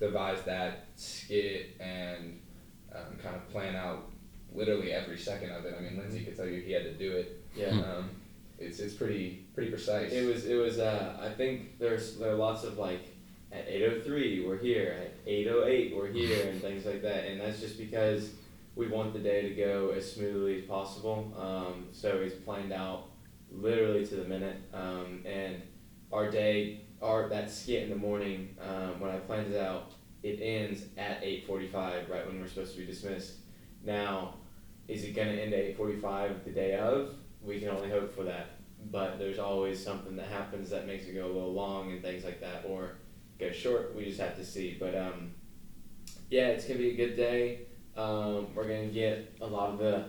devise 0.00 0.40
that 0.42 0.86
skit 0.96 1.76
and 1.80 2.40
um, 2.94 3.18
kind 3.22 3.36
of 3.36 3.46
plan 3.50 3.76
out 3.76 4.10
literally 4.54 4.92
every 4.92 5.18
second 5.18 5.50
of 5.50 5.66
it. 5.66 5.74
I 5.76 5.82
mean, 5.82 5.98
Lindsay 5.98 6.24
could 6.24 6.36
tell 6.36 6.46
you 6.46 6.60
he 6.60 6.72
had 6.72 6.84
to 6.84 6.94
do 6.94 7.12
it. 7.12 7.44
Yeah. 7.54 7.70
Um, 7.70 8.10
it's 8.58 8.78
it's 8.78 8.94
pretty 8.94 9.44
pretty 9.54 9.70
precise. 9.70 10.12
It 10.12 10.24
was 10.24 10.46
it 10.46 10.54
was 10.54 10.78
uh, 10.78 11.18
I 11.20 11.28
think 11.30 11.78
there's 11.78 12.16
there 12.16 12.30
are 12.30 12.36
lots 12.36 12.62
of 12.62 12.78
like 12.78 13.08
at 13.52 13.66
eight 13.68 13.84
oh 13.84 14.00
three 14.00 14.46
we're 14.46 14.58
here 14.58 14.96
at 15.00 15.14
eight 15.26 15.48
oh 15.48 15.64
eight 15.64 15.94
we're 15.94 16.08
here 16.08 16.48
and 16.48 16.60
things 16.60 16.86
like 16.86 17.02
that 17.02 17.24
and 17.26 17.40
that's 17.40 17.60
just 17.60 17.78
because 17.78 18.30
we 18.76 18.88
want 18.88 19.12
the 19.12 19.18
day 19.18 19.48
to 19.48 19.54
go 19.54 19.92
as 19.96 20.10
smoothly 20.12 20.60
as 20.60 20.64
possible. 20.66 21.32
Um, 21.36 21.86
so 21.92 22.08
it's 22.16 22.34
planned 22.34 22.72
out 22.72 23.08
literally 23.54 24.06
to 24.06 24.16
the 24.16 24.24
minute 24.24 24.56
um, 24.72 25.22
and 25.24 25.62
our 26.12 26.30
day 26.30 26.82
our 27.02 27.28
that 27.28 27.50
skit 27.50 27.82
in 27.84 27.90
the 27.90 27.96
morning 27.96 28.56
um, 28.60 29.00
when 29.00 29.10
I 29.10 29.18
planned 29.18 29.52
it 29.52 29.60
out 29.60 29.92
it 30.22 30.40
ends 30.40 30.84
at 30.96 31.20
eight 31.22 31.46
forty 31.46 31.68
five 31.68 32.08
right 32.08 32.26
when 32.26 32.40
we're 32.40 32.48
supposed 32.48 32.72
to 32.74 32.80
be 32.80 32.86
dismissed. 32.86 33.34
Now, 33.84 34.36
is 34.88 35.04
it 35.04 35.14
gonna 35.14 35.32
end 35.32 35.52
at 35.52 35.60
eight 35.60 35.76
forty 35.76 36.00
five 36.00 36.44
the 36.44 36.50
day 36.50 36.76
of? 36.76 37.14
We 37.42 37.60
can 37.60 37.68
only 37.68 37.90
hope 37.90 38.14
for 38.14 38.24
that 38.24 38.54
but 38.90 39.18
there's 39.18 39.38
always 39.38 39.82
something 39.82 40.16
that 40.16 40.26
happens 40.26 40.70
that 40.70 40.86
makes 40.86 41.06
it 41.06 41.14
go 41.14 41.26
a 41.26 41.32
little 41.32 41.52
long 41.52 41.92
and 41.92 42.02
things 42.02 42.24
like 42.24 42.40
that, 42.40 42.64
or 42.66 42.96
go 43.38 43.50
short. 43.50 43.94
We 43.94 44.04
just 44.04 44.20
have 44.20 44.36
to 44.36 44.44
see. 44.44 44.76
But 44.78 44.94
um, 44.96 45.32
yeah, 46.30 46.48
it's 46.48 46.66
gonna 46.66 46.78
be 46.78 46.90
a 46.90 46.96
good 46.96 47.16
day. 47.16 47.60
Um, 47.96 48.54
we're 48.54 48.64
gonna 48.64 48.86
get 48.86 49.34
a 49.40 49.46
lot 49.46 49.70
of 49.70 49.78
the 49.78 50.06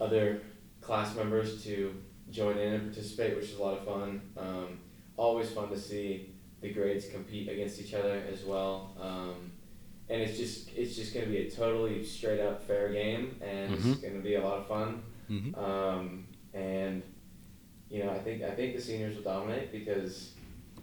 other 0.00 0.40
class 0.80 1.14
members 1.14 1.62
to 1.64 1.94
join 2.30 2.58
in 2.58 2.72
and 2.74 2.92
participate, 2.92 3.36
which 3.36 3.46
is 3.50 3.58
a 3.58 3.62
lot 3.62 3.78
of 3.78 3.84
fun. 3.84 4.20
Um, 4.36 4.78
always 5.16 5.50
fun 5.50 5.68
to 5.70 5.78
see 5.78 6.34
the 6.60 6.72
grades 6.72 7.08
compete 7.08 7.48
against 7.48 7.80
each 7.80 7.94
other 7.94 8.22
as 8.32 8.44
well. 8.44 8.96
Um, 9.00 9.52
and 10.08 10.22
it's 10.22 10.36
just 10.38 10.70
it's 10.76 10.94
just 10.96 11.12
gonna 11.14 11.26
be 11.26 11.38
a 11.46 11.50
totally 11.50 12.04
straight 12.04 12.40
up 12.40 12.62
fair 12.66 12.92
game, 12.92 13.36
and 13.40 13.72
Mhm. 13.72 13.92
it's 13.92 14.00
gonna 14.00 14.20
be 14.20 14.34
a 14.34 14.42
lot 14.42 14.58
of 14.58 14.66
fun. 14.68 15.02
hmm 15.28 15.54
Um, 15.54 16.26
and 16.54 17.02
you 17.90 18.02
know, 18.02 18.10
I 18.10 18.18
think 18.18 18.42
I 18.42 18.50
think 18.50 18.74
the 18.76 18.80
seniors 18.82 19.16
will 19.16 19.22
dominate 19.22 19.70
because, 19.72 20.32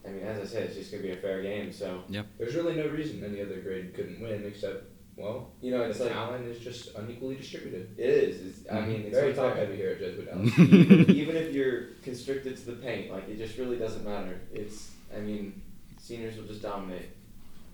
I 0.06 0.10
mean, 0.10 0.23
as 0.23 0.39
I 0.39 0.45
said, 0.45 0.63
it's 0.63 0.75
just 0.75 0.91
gonna 0.91 1.03
be 1.03 1.12
a 1.12 1.17
fair 1.17 1.41
game. 1.41 1.71
So 1.71 2.03
There's 2.38 2.56
really 2.56 2.75
no 2.75 2.88
reason 2.88 3.23
any 3.23 3.41
other 3.41 3.60
grade 3.62 3.93
couldn't 3.93 4.21
win 4.21 4.45
except, 4.45 4.86
well, 5.15 5.52
you 5.62 5.71
know, 5.71 5.80
the 5.80 5.89
it's 5.91 5.99
like 5.99 6.12
talent 6.12 6.45
is 6.45 6.60
just 6.60 6.95
unequally 6.95 7.36
distributed. 7.36 7.95
it 7.97 8.10
is. 8.10 8.41
It's, 8.60 8.69
I 8.69 8.78
Mhm. 8.78 8.88
mean, 8.88 9.02
it's 9.02 9.17
Very 9.17 9.34
so 9.36 9.43
top 9.43 9.56
fair. 9.56 9.65
heavy 9.65 9.78
here 9.78 9.89
at 9.91 9.99
Jesuit 9.99 10.26
Dallas. 10.26 10.60
even, 10.60 11.12
even 11.15 11.36
if 11.36 11.54
you're 11.54 11.82
constricted 12.04 12.58
to 12.58 12.65
the 12.65 12.73
paint, 12.73 13.12
like 13.12 13.28
it 13.30 13.38
just 13.38 13.58
really 13.58 13.78
doesn't 13.78 14.04
matter. 14.04 14.39
It's, 14.54 14.91
I 15.15 15.19
mean, 15.19 15.62
seniors 15.99 16.36
will 16.38 16.45
just 16.45 16.62
dominate. 16.62 17.10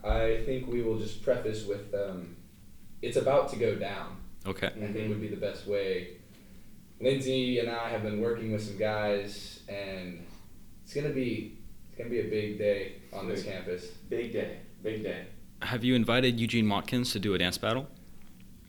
I 0.04 0.41
think 0.45 0.67
we 0.67 0.82
will 0.82 0.97
just 0.99 1.23
preface 1.23 1.65
with 1.65 1.93
um, 1.93 2.36
it's 3.02 3.17
about 3.17 3.49
to 3.49 3.56
go 3.58 3.75
down. 3.75 4.17
Okay. 4.45 4.67
I 4.67 4.88
think 4.93 5.10
would 5.10 5.21
be 5.21 5.28
the 5.28 5.36
best 5.38 5.67
way. 5.67 6.17
Lindsay 7.02 7.60
and 7.60 7.69
I 7.69 7.89
have 7.89 8.04
been 8.04 8.19
working 8.21 8.52
with 8.52 8.62
some 8.63 8.78
guys, 8.78 9.62
and 9.69 10.25
it's 10.84 10.93
gonna 10.93 11.10
be 11.10 11.58
it's 11.89 11.97
gonna 11.97 12.10
be 12.10 12.19
a 12.19 12.30
big 12.30 12.58
day 12.58 12.93
on 13.13 13.28
this 13.28 13.43
campus. 13.43 13.88
Big 14.10 14.34
day, 14.34 14.58
big 14.84 15.04
day. 15.04 15.28
Have 15.61 15.83
you 15.83 15.95
invited 15.95 16.39
Eugene 16.39 16.67
Watkins 16.69 17.11
to 17.13 17.19
do 17.19 17.33
a 17.33 17.37
dance 17.37 17.57
battle? 17.57 17.87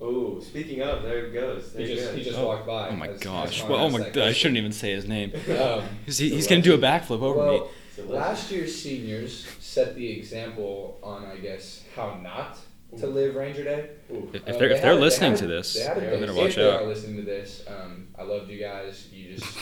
Oh, 0.01 0.41
speaking 0.41 0.81
of, 0.83 1.03
there 1.03 1.27
it 1.27 1.35
goes. 1.35 1.73
There 1.73 1.87
He 1.87 1.93
it 1.93 1.97
just 1.97 2.07
goes. 2.09 2.17
he 2.19 2.25
just 2.25 2.39
Oh. 2.39 2.47
walked 2.47 2.67
by. 2.67 2.89
Oh 2.89 2.93
my 2.97 3.09
as- 3.09 3.17
as 3.17 3.21
gosh. 3.23 3.61
Connor 3.61 3.73
Well, 3.75 3.85
oh 3.85 3.91
my. 3.91 3.99
god! 4.11 4.19
I 4.29 4.33
shouldn't 4.33 4.57
even 4.57 4.73
say 4.73 4.93
his 4.93 5.07
name. 5.07 5.33
Um, 5.51 5.85
He's, 6.07 6.19
he, 6.19 6.31
he's 6.31 6.47
gonna 6.47 6.63
do 6.63 6.75
a 6.75 6.79
backflip 6.79 7.21
over 7.23 7.35
me. 7.35 7.59
well, 7.59 7.71
It's 7.91 7.99
a 7.99 8.11
last 8.13 8.51
year's 8.51 8.75
seniors 8.75 9.47
set 9.61 9.95
the 9.95 10.11
example 10.19 10.99
on, 11.03 11.27
I 11.27 11.37
guess, 11.37 11.85
how 11.95 12.15
not 12.23 12.59
to 12.99 13.07
live 13.07 13.35
Ranger 13.37 13.63
Day. 13.63 13.91
Ooh. 14.11 14.31
If, 14.33 14.43
Uh, 14.43 14.45
they're 14.59 14.69
they 14.71 14.75
if 14.75 14.81
they're 14.81 14.91
had- 14.93 14.97
they 14.97 15.01
listening 15.01 15.31
had- 15.33 15.41
to 15.41 15.47
this, 15.47 15.75
they 15.75 15.81
had 15.83 15.97
a 15.99 16.01
they 16.01 16.07
day. 16.07 16.21
better 16.21 16.33
If 16.33 16.39
watch 16.39 16.55
they 16.57 16.63
are 16.71 16.87
listening 16.87 17.17
to 17.17 17.23
this, 17.23 17.65
um, 17.69 18.09
I 18.19 18.23
loved 18.23 18.51
you 18.51 18.59
guys. 18.59 19.07
You 19.13 19.35
just 19.37 19.57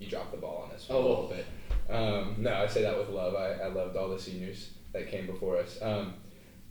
you 0.00 0.08
dropped 0.08 0.32
the 0.32 0.38
ball 0.38 0.64
on 0.64 0.70
this 0.70 0.88
one 0.88 0.98
Oh. 0.98 1.00
a 1.00 1.08
little 1.08 1.28
bit. 1.34 1.46
Um, 1.88 2.34
no, 2.38 2.52
I 2.52 2.66
say 2.66 2.82
that 2.82 2.98
with 2.98 3.10
love. 3.10 3.36
I, 3.36 3.52
I 3.64 3.68
loved 3.68 3.96
all 3.96 4.08
the 4.08 4.18
seniors 4.18 4.70
that 4.92 5.08
came 5.08 5.26
before 5.26 5.56
us. 5.58 5.78
Um, 5.80 6.14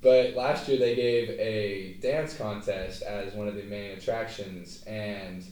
but 0.04 0.36
last 0.36 0.68
year 0.68 0.78
they 0.78 0.96
gave 0.96 1.30
a 1.40 1.94
dance 2.02 2.36
contest 2.36 3.02
as 3.04 3.34
one 3.34 3.48
of 3.48 3.56
the 3.56 3.64
main 3.64 3.92
attractions, 3.98 4.84
and 4.86 5.44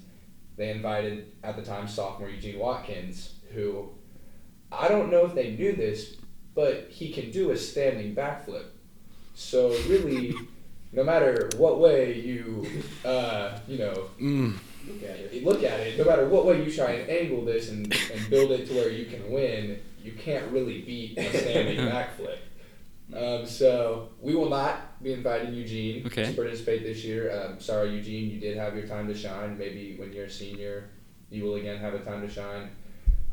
they 0.58 0.70
invited 0.72 1.32
at 1.44 1.56
the 1.56 1.64
time 1.64 1.88
sophomore 1.88 2.30
Eugene 2.30 2.60
Watkins, 2.60 3.36
who 3.54 3.90
I 4.72 4.88
don't 4.90 5.10
know 5.10 5.26
if 5.26 5.34
they 5.34 5.52
knew 5.52 5.74
this, 5.76 6.18
but 6.54 6.88
he 6.90 7.12
can 7.12 7.32
do 7.32 7.52
a 7.52 7.58
standing 7.58 8.14
backflip. 8.14 8.66
So 9.34 9.70
really, 9.88 10.34
no 10.92 11.04
matter 11.04 11.50
what 11.58 11.80
way 11.80 12.20
you, 12.20 12.68
uh, 13.06 13.58
you 13.68 13.78
know, 13.80 14.10
Mm. 14.20 14.58
Look 14.88 15.04
at 15.04 15.20
it. 15.20 15.44
look 15.44 15.64
at 15.64 15.80
it, 15.80 15.98
no 15.98 16.06
matter 16.06 16.28
what 16.28 16.46
way 16.46 16.64
you 16.66 16.72
try 16.72 16.92
and 16.94 17.10
angle 17.10 17.46
this 17.46 17.70
and, 17.70 17.94
and 18.14 18.30
build 18.30 18.52
it 18.52 18.68
to 18.68 18.74
where 18.74 18.90
you 18.90 19.06
can 19.06 19.32
win, 19.32 19.80
you 20.04 20.12
can't 20.14 20.52
really 20.52 20.82
beat 20.82 21.18
a 21.18 21.38
standing 21.38 21.78
backflip. 21.88 22.38
Um, 23.16 23.46
so 23.46 24.10
we 24.20 24.36
will 24.36 24.50
not 24.50 25.02
be 25.04 25.14
inviting 25.14 25.54
Eugene 25.54 26.06
Okay. 26.08 26.26
to 26.26 26.34
participate 26.34 26.84
this 26.84 27.04
year. 27.04 27.32
Um, 27.32 27.60
sorry, 27.60 27.92
Eugene, 27.96 28.30
you 28.30 28.40
did 28.40 28.58
have 28.58 28.76
your 28.76 28.88
time 28.88 29.08
to 29.08 29.16
shine. 29.16 29.58
Maybe 29.58 29.96
when 29.98 30.14
you're 30.14 30.26
a 30.26 30.30
senior, 30.30 30.90
you 31.30 31.44
will 31.44 31.56
again 31.56 31.78
have 31.80 31.94
a 31.94 32.00
time 32.00 32.22
to 32.22 32.30
shine. 32.30 32.70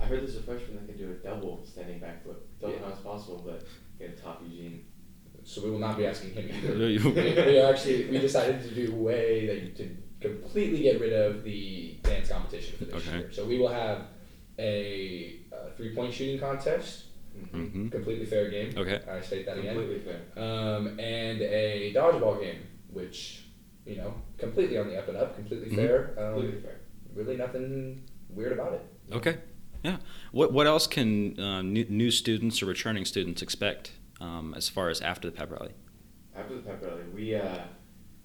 I 0.01 0.05
heard 0.07 0.21
there's 0.21 0.37
a 0.37 0.43
freshman 0.43 0.77
that 0.77 0.87
can 0.89 0.97
do 0.97 1.11
a 1.11 1.15
double 1.15 1.65
standing 1.67 2.01
backflip. 2.01 2.37
Don't 2.61 2.73
Yeah. 2.73 2.79
know 2.81 2.85
how 2.87 2.93
it's 2.93 3.01
possible, 3.03 3.43
but 3.45 3.67
get 3.99 4.17
to 4.17 4.23
top 4.23 4.43
Eugene. 4.49 4.85
So 5.45 5.63
we 5.65 5.71
will 5.71 5.79
not 5.79 5.97
be 5.97 6.07
asking 6.07 6.33
him 6.35 6.51
either. 6.53 6.75
We, 6.79 6.99
we 6.99 7.61
actually 7.61 8.07
we 8.11 8.19
decided 8.19 8.63
to 8.63 8.75
do 8.75 8.95
way 8.95 9.47
that 9.47 9.77
to 9.77 9.97
completely 10.21 10.83
get 10.83 11.01
rid 11.01 11.13
of 11.13 11.45
the 11.45 11.97
dance 12.03 12.29
competition 12.29 12.77
for 12.79 12.85
this 12.87 12.95
Okay. 12.97 13.19
year. 13.19 13.33
So 13.33 13.45
we 13.47 13.59
will 13.59 13.69
have 13.69 14.03
a, 14.59 15.37
uh 15.53 15.71
three 15.77 15.95
point 15.95 16.13
shooting 16.13 16.39
contest, 16.41 17.05
Mhm. 17.53 17.91
completely 17.91 18.27
fair 18.27 18.51
game. 18.51 18.73
Okay. 18.77 19.01
I 19.09 19.21
state 19.21 19.47
that 19.47 19.59
again. 19.59 19.75
Completely 19.77 20.01
fair. 20.01 20.21
Um, 20.43 20.99
and 20.99 21.41
a 21.43 21.93
dodgeball 21.95 22.41
game, 22.41 22.59
which 22.93 23.45
you 23.87 23.97
know 23.97 24.15
completely 24.37 24.79
on 24.79 24.89
the 24.89 24.99
up 24.99 25.09
and 25.09 25.17
up, 25.17 25.37
completely 25.37 25.71
Mhm. 25.71 25.77
fair. 25.77 26.15
Um, 26.19 26.35
Completely 26.35 26.61
fair. 26.61 26.81
really 27.15 27.37
nothing 27.37 28.03
weird 28.29 28.53
about 28.53 28.75
it. 28.75 28.83
Okay. 29.13 29.39
Yeah. 29.83 29.99
What 30.33 30.53
what 30.53 30.67
else 30.67 30.87
can 30.87 31.39
uh, 31.39 31.63
new, 31.63 31.85
new 31.89 32.11
students 32.11 32.63
or 32.63 32.67
returning 32.67 33.05
students 33.05 33.43
expect 33.43 33.93
um, 34.21 34.53
as 34.57 34.69
far 34.69 34.89
as 34.89 35.01
after 35.01 35.29
the 35.31 35.37
pep 35.37 35.51
rally? 35.51 35.73
After 36.37 36.57
the 36.57 36.63
pep 36.63 36.83
rally, 36.83 37.03
we 37.15 37.35
uh, 37.35 37.59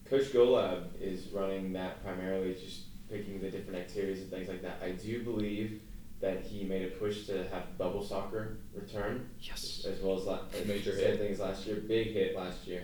Coach 0.06 0.34
Golab 0.34 1.00
is 1.00 1.28
running 1.30 1.74
that 1.74 2.04
primarily, 2.04 2.54
just 2.54 2.82
picking 3.10 3.40
the 3.40 3.50
different 3.50 3.78
activities 3.80 4.22
and 4.22 4.30
things 4.32 4.48
like 4.48 4.62
that. 4.64 4.80
I 4.84 4.92
do 4.92 5.24
believe 5.24 5.82
that 6.24 6.40
he 6.42 6.64
made 6.64 6.84
a 6.86 6.92
push 6.96 7.26
to 7.26 7.44
have 7.52 7.78
bubble 7.78 8.02
soccer 8.02 8.56
return, 8.74 9.30
Yes. 9.42 9.86
as 9.86 10.00
well 10.02 10.18
as 10.18 10.24
la- 10.24 10.40
Major 10.66 10.96
hit. 10.96 11.20
things 11.20 11.40
last 11.40 11.68
year. 11.68 11.76
Big 11.86 12.14
hit 12.14 12.34
last 12.34 12.66
year. 12.66 12.84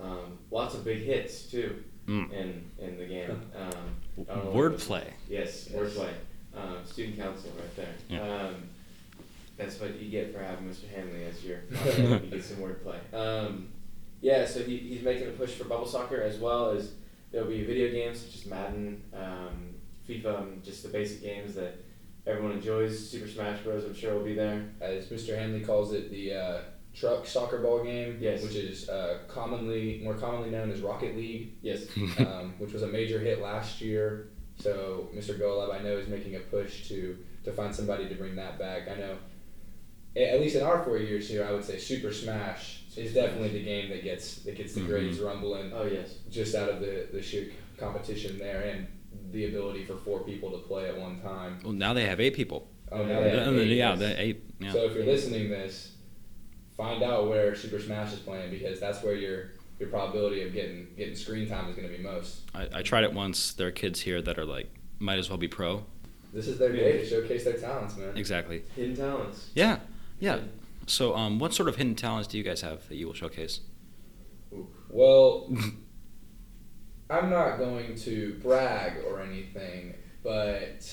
Um, 0.00 0.38
lots 0.52 0.76
of 0.76 0.84
big 0.84 1.02
hits 1.02 1.50
too 1.50 1.82
Mm. 2.06 2.32
in 2.32 2.70
in 2.78 2.96
the 2.96 3.04
game. 3.04 3.32
Um, 3.54 3.96
I 4.30 4.34
don't 4.34 4.44
know 4.44 4.50
what 4.52 4.66
it 4.66 4.72
was. 4.74 4.84
Wordplay. 4.86 5.04
Yes, 5.28 5.68
Yes. 5.68 5.76
wordplay. 5.76 6.12
Um, 6.54 6.76
student 6.86 7.18
council 7.18 7.50
right 7.58 7.76
there. 7.76 7.94
Yeah. 8.08 8.46
Um, 8.46 8.54
that's 9.56 9.80
what 9.80 10.00
you 10.00 10.08
get 10.08 10.32
for 10.32 10.38
having 10.38 10.68
Mr. 10.70 10.88
Hanley 10.88 11.24
as 11.24 11.44
your. 11.44 11.58
you 12.20 12.30
get 12.30 12.44
some 12.44 12.58
wordplay. 12.58 12.98
Um, 13.12 13.70
yeah, 14.20 14.46
so 14.46 14.62
he, 14.62 14.76
he's 14.78 15.02
making 15.02 15.26
a 15.26 15.32
push 15.32 15.50
for 15.54 15.64
bubble 15.64 15.86
soccer 15.86 16.22
as 16.22 16.38
well 16.38 16.70
as 16.70 16.92
there'll 17.32 17.48
be 17.48 17.64
video 17.64 17.90
games 17.90 18.20
such 18.20 18.36
as 18.36 18.46
Madden, 18.46 19.02
um, 19.12 19.74
FIFA, 20.08 20.42
and 20.42 20.64
just 20.64 20.84
the 20.84 20.88
basic 20.90 21.22
games 21.22 21.56
that 21.56 21.74
everyone 22.28 22.52
enjoys. 22.52 23.08
Super 23.10 23.26
Smash 23.28 23.60
Bros. 23.62 23.84
I'm 23.84 23.94
sure 23.94 24.14
will 24.14 24.24
be 24.24 24.34
there. 24.34 24.68
As 24.80 25.06
Mr. 25.06 25.36
Hanley 25.36 25.60
calls 25.60 25.92
it, 25.92 26.10
the 26.10 26.32
uh, 26.34 26.58
truck 26.94 27.26
soccer 27.26 27.58
ball 27.58 27.82
game, 27.82 28.18
Yes. 28.20 28.42
which 28.42 28.54
is 28.54 28.88
uh, 28.88 29.18
commonly 29.28 30.00
more 30.04 30.14
commonly 30.14 30.50
known 30.50 30.70
as 30.70 30.80
Rocket 30.80 31.16
League. 31.16 31.54
Yes. 31.62 31.86
um, 32.18 32.54
which 32.58 32.72
was 32.72 32.82
a 32.82 32.86
major 32.88 33.18
hit 33.18 33.40
last 33.40 33.80
year. 33.80 34.28
So 34.58 35.08
Mr. 35.14 35.38
Golub, 35.38 35.72
I 35.74 35.82
know, 35.82 35.96
is 35.96 36.08
making 36.08 36.36
a 36.36 36.40
push 36.40 36.88
to 36.88 37.16
to 37.44 37.52
find 37.52 37.74
somebody 37.74 38.08
to 38.08 38.14
bring 38.14 38.36
that 38.36 38.58
back. 38.58 38.88
I 38.90 38.96
know, 38.96 39.16
at 40.16 40.40
least 40.40 40.56
in 40.56 40.62
our 40.62 40.82
four 40.84 40.98
years 40.98 41.28
here, 41.28 41.44
I 41.48 41.52
would 41.52 41.64
say 41.64 41.78
Super 41.78 42.12
Smash 42.12 42.82
is 42.96 43.12
Super 43.12 43.26
definitely 43.26 43.50
the 43.50 43.62
game 43.64 43.88
that 43.90 44.02
gets 44.02 44.38
that 44.38 44.56
gets 44.56 44.74
the 44.74 44.80
Mhm. 44.80 44.86
grades 44.88 45.20
rumbling 45.20 45.72
Oh 45.72 45.84
yes. 45.86 46.16
just 46.30 46.56
out 46.56 46.68
of 46.68 46.80
the 46.80 47.06
the 47.12 47.22
sheer 47.22 47.52
competition 47.76 48.38
there 48.38 48.62
and 48.62 48.88
the 49.32 49.46
ability 49.46 49.84
for 49.84 49.96
four 49.96 50.20
people 50.20 50.50
to 50.52 50.58
play 50.58 50.88
at 50.88 50.98
one 50.98 51.20
time. 51.20 51.58
Well, 51.62 51.72
now 51.72 51.92
they 51.92 52.06
have 52.06 52.20
eight 52.20 52.34
people. 52.34 52.68
Oh, 52.90 53.04
now 53.04 53.20
they 53.20 53.30
have 53.30 53.54
eight, 53.54 53.76
yeah, 53.76 53.90
yes. 53.90 53.98
the 53.98 54.20
eight. 54.20 54.44
Yeah. 54.60 54.72
So 54.72 54.84
if 54.86 54.94
you're 54.94 55.04
listening 55.04 55.44
to 55.44 55.48
this, 55.48 55.92
find 56.76 57.02
out 57.02 57.28
where 57.28 57.54
Super 57.54 57.78
Smash 57.78 58.12
is 58.12 58.18
playing 58.20 58.50
because 58.50 58.80
that's 58.80 59.02
where 59.02 59.14
your 59.14 59.52
your 59.78 59.88
probability 59.90 60.42
of 60.42 60.52
getting 60.52 60.88
getting 60.96 61.14
screen 61.14 61.48
time 61.48 61.68
is 61.68 61.76
going 61.76 61.88
to 61.88 61.96
be 61.96 62.02
most. 62.02 62.42
I, 62.54 62.68
I 62.74 62.82
tried 62.82 63.04
it 63.04 63.12
once. 63.12 63.52
There 63.52 63.68
are 63.68 63.72
kids 63.72 64.00
here 64.00 64.22
that 64.22 64.38
are 64.38 64.44
like, 64.44 64.70
might 64.98 65.18
as 65.18 65.28
well 65.28 65.38
be 65.38 65.48
pro. 65.48 65.84
This 66.32 66.46
is 66.46 66.58
their 66.58 66.72
day 66.72 66.98
to 66.98 67.06
showcase 67.06 67.44
their 67.44 67.56
talents, 67.56 67.96
man. 67.96 68.16
Exactly. 68.16 68.62
Hidden 68.76 68.96
talents. 68.96 69.50
Yeah. 69.54 69.78
Yeah. 70.20 70.40
So, 70.86 71.14
um, 71.14 71.38
what 71.38 71.54
sort 71.54 71.68
of 71.68 71.76
hidden 71.76 71.94
talents 71.94 72.28
do 72.28 72.38
you 72.38 72.44
guys 72.44 72.62
have 72.62 72.88
that 72.88 72.96
you 72.96 73.06
will 73.06 73.14
showcase? 73.14 73.60
Well, 74.88 75.52
I'm 77.10 77.30
not 77.30 77.58
going 77.58 77.94
to 77.96 78.38
brag 78.42 79.04
or 79.06 79.20
anything, 79.20 79.94
but 80.22 80.86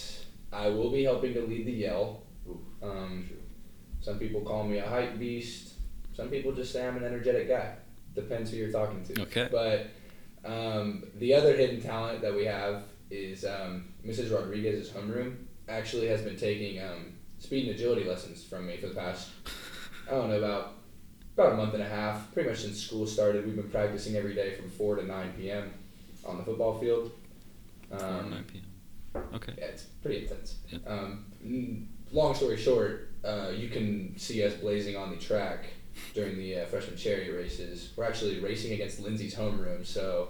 I 0.52 0.70
will 0.70 0.92
be 0.92 1.04
helping 1.04 1.34
to 1.34 1.42
lead 1.42 1.66
the 1.66 1.72
yell. 1.72 2.24
Um, 2.82 3.30
some 4.02 4.20
people 4.20 4.42
call 4.42 4.64
me 4.64 4.78
a 4.78 4.88
hype 4.88 5.20
beast. 5.20 5.74
Some 6.14 6.30
people 6.30 6.54
just 6.54 6.72
say 6.72 6.88
I'm 6.88 6.98
an 6.98 7.04
energetic 7.04 7.50
guy. 7.50 7.76
Depends 8.14 8.52
who 8.52 8.58
you're 8.58 8.72
talking 8.72 9.04
to. 9.04 9.22
Okay. 9.24 9.50
But 9.52 9.88
um, 10.50 11.04
the 11.16 11.34
other 11.34 11.56
hidden 11.56 11.82
talent 11.82 12.22
that 12.22 12.34
we 12.34 12.46
have 12.46 12.84
is 13.10 13.44
um, 13.44 13.90
Mrs. 14.06 14.34
Rodriguez's 14.34 14.90
homeroom. 14.92 15.36
Actually, 15.68 16.08
has 16.08 16.22
been 16.22 16.38
taking 16.38 16.82
um, 16.82 17.14
speed 17.40 17.68
and 17.68 17.76
agility 17.76 18.08
lessons 18.08 18.44
from 18.44 18.68
me 18.68 18.78
for 18.78 18.88
the 18.88 18.94
past 18.94 19.30
I 20.08 20.12
don't 20.12 20.30
know 20.30 20.38
about 20.38 20.74
about 21.34 21.54
a 21.54 21.56
month 21.56 21.74
and 21.74 21.84
a 21.84 21.90
half. 21.90 22.32
Pretty 22.34 22.50
much 22.50 22.60
since 22.60 22.82
school 22.82 23.06
started, 23.06 23.46
we've 23.46 23.56
been 23.56 23.70
practicing 23.70 24.16
every 24.16 24.34
day 24.34 24.56
from 24.56 24.70
four 24.70 24.96
to 24.96 25.04
nine 25.04 25.34
p.m. 25.34 25.74
on 26.26 26.38
the 26.38 26.44
football 26.44 26.80
field. 26.80 27.12
Four 27.90 28.00
Um, 28.08 28.30
9 28.32 28.44
p.m. 28.46 29.24
Okay. 29.34 29.54
yeah, 29.58 29.66
it's 29.66 29.84
pretty 30.02 30.24
intense. 30.24 30.56
Yeah. 30.70 30.80
Um, 30.88 31.88
long 32.12 32.34
story 32.36 32.58
short, 32.58 33.12
uh, 33.24 33.52
you 33.56 33.70
can 33.70 34.18
see 34.18 34.44
us 34.44 34.54
blazing 34.56 34.96
on 34.98 35.10
the 35.12 35.18
track 35.18 35.66
during 36.14 36.38
the 36.38 36.60
uh, 36.62 36.66
freshman 36.66 36.98
charity 36.98 37.32
races. 37.32 37.92
We're 37.96 38.06
actually 38.06 38.40
racing 38.40 38.74
against 38.74 39.00
Lindsay's 39.00 39.36
homeroom, 39.36 39.86
so 39.86 40.30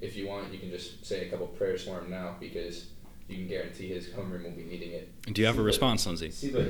if 0.00 0.16
you 0.16 0.28
want, 0.28 0.52
you 0.52 0.58
can 0.58 0.70
just 0.70 1.04
say 1.04 1.26
a 1.26 1.30
couple 1.30 1.46
prayers 1.48 1.84
for 1.84 1.98
him 2.00 2.10
now 2.10 2.36
because 2.38 2.86
you 3.28 3.36
can 3.36 3.48
guarantee 3.48 3.88
his 3.88 4.08
homeroom 4.08 4.44
will 4.44 4.50
be 4.52 4.64
needing 4.64 4.92
it. 4.92 5.10
Do 5.32 5.40
you 5.40 5.46
have 5.46 5.58
a 5.58 5.62
response, 5.62 6.06
Lindsay? 6.06 6.30
See, 6.30 6.50
but 6.50 6.68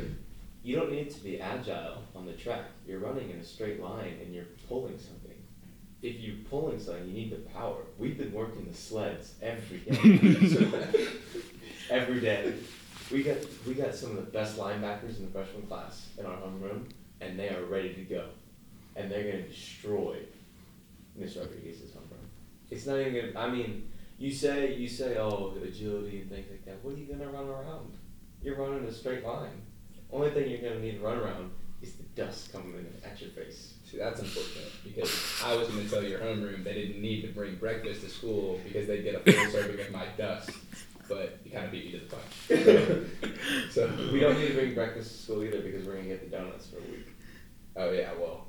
you 0.62 0.76
don't 0.76 0.90
need 0.92 1.10
to 1.10 1.20
be 1.20 1.40
agile 1.40 2.02
on 2.14 2.24
the 2.24 2.32
track. 2.32 2.64
You're 2.86 3.00
running 3.00 3.28
in 3.30 3.36
a 3.38 3.44
straight 3.44 3.82
line 3.82 4.14
and 4.22 4.34
you're 4.34 4.46
pulling 4.68 4.98
something. 4.98 5.23
If 6.04 6.20
you're 6.20 6.36
pulling 6.50 6.78
something, 6.78 7.06
you 7.06 7.14
need 7.14 7.30
the 7.30 7.50
power. 7.50 7.78
We've 7.98 8.18
been 8.18 8.32
working 8.32 8.66
the 8.70 8.76
sleds 8.76 9.34
every 9.40 9.78
day. 9.78 10.46
So, 10.48 10.70
every 11.90 12.20
day. 12.20 12.52
We 13.10 13.22
got 13.22 13.38
we 13.66 13.74
got 13.74 13.94
some 13.94 14.10
of 14.10 14.16
the 14.16 14.30
best 14.30 14.58
linebackers 14.58 15.18
in 15.18 15.26
the 15.26 15.30
freshman 15.32 15.62
class 15.66 16.08
in 16.18 16.26
our 16.26 16.36
homeroom, 16.36 16.90
and 17.20 17.38
they 17.38 17.48
are 17.48 17.64
ready 17.64 17.94
to 17.94 18.02
go, 18.02 18.26
and 18.96 19.10
they're 19.10 19.30
gonna 19.30 19.48
destroy 19.48 20.18
Miss 21.16 21.36
Rodriguez's 21.36 21.90
homeroom. 21.92 22.28
It's 22.70 22.86
not 22.86 22.98
even 22.98 23.32
gonna. 23.32 23.46
I 23.46 23.50
mean, 23.50 23.90
you 24.18 24.30
say 24.30 24.74
you 24.74 24.88
say 24.88 25.16
oh 25.16 25.54
agility 25.62 26.20
and 26.20 26.30
things 26.30 26.50
like 26.50 26.64
that. 26.66 26.84
What 26.84 26.94
are 26.94 26.98
you 26.98 27.06
gonna 27.06 27.30
run 27.30 27.48
around? 27.48 27.96
You're 28.42 28.56
running 28.56 28.84
a 28.84 28.92
straight 28.92 29.24
line. 29.24 29.62
Only 30.12 30.30
thing 30.30 30.50
you're 30.50 30.60
gonna 30.60 30.80
need 30.80 30.98
to 30.98 31.04
run 31.04 31.18
around 31.18 31.50
is 31.80 31.94
the 31.94 32.04
dust 32.14 32.52
coming 32.52 32.74
in 32.74 33.10
at 33.10 33.20
your 33.20 33.30
face. 33.30 33.73
See, 33.94 34.00
that's 34.00 34.20
unfortunate 34.20 34.72
because 34.82 35.40
I 35.44 35.54
was 35.54 35.68
going 35.68 35.84
to 35.84 35.88
tell 35.90 36.02
your 36.02 36.18
homeroom 36.18 36.64
they 36.64 36.74
didn't 36.74 37.00
need 37.00 37.22
to 37.22 37.28
bring 37.28 37.54
breakfast 37.56 38.00
to 38.02 38.08
school 38.10 38.58
because 38.64 38.88
they'd 38.88 39.02
get 39.02 39.14
a 39.14 39.20
full 39.32 39.50
serving 39.52 39.80
of 39.86 39.92
my 39.92 40.06
dust. 40.18 40.50
But 41.08 41.38
you 41.44 41.52
kind 41.52 41.66
of 41.66 41.70
beat 41.70 41.84
me 41.86 41.92
to 41.92 41.98
the 42.00 42.16
punch. 42.16 43.70
so 43.70 43.88
We 44.12 44.18
don't 44.20 44.38
need 44.38 44.48
to 44.48 44.54
bring 44.54 44.74
breakfast 44.74 45.12
to 45.12 45.22
school 45.22 45.44
either 45.44 45.60
because 45.60 45.86
we're 45.86 45.94
gonna 45.96 46.08
get 46.08 46.28
the 46.28 46.36
donuts 46.36 46.66
for 46.68 46.78
a 46.78 46.80
week. 46.80 47.06
Oh 47.76 47.92
yeah, 47.92 48.10
well, 48.18 48.48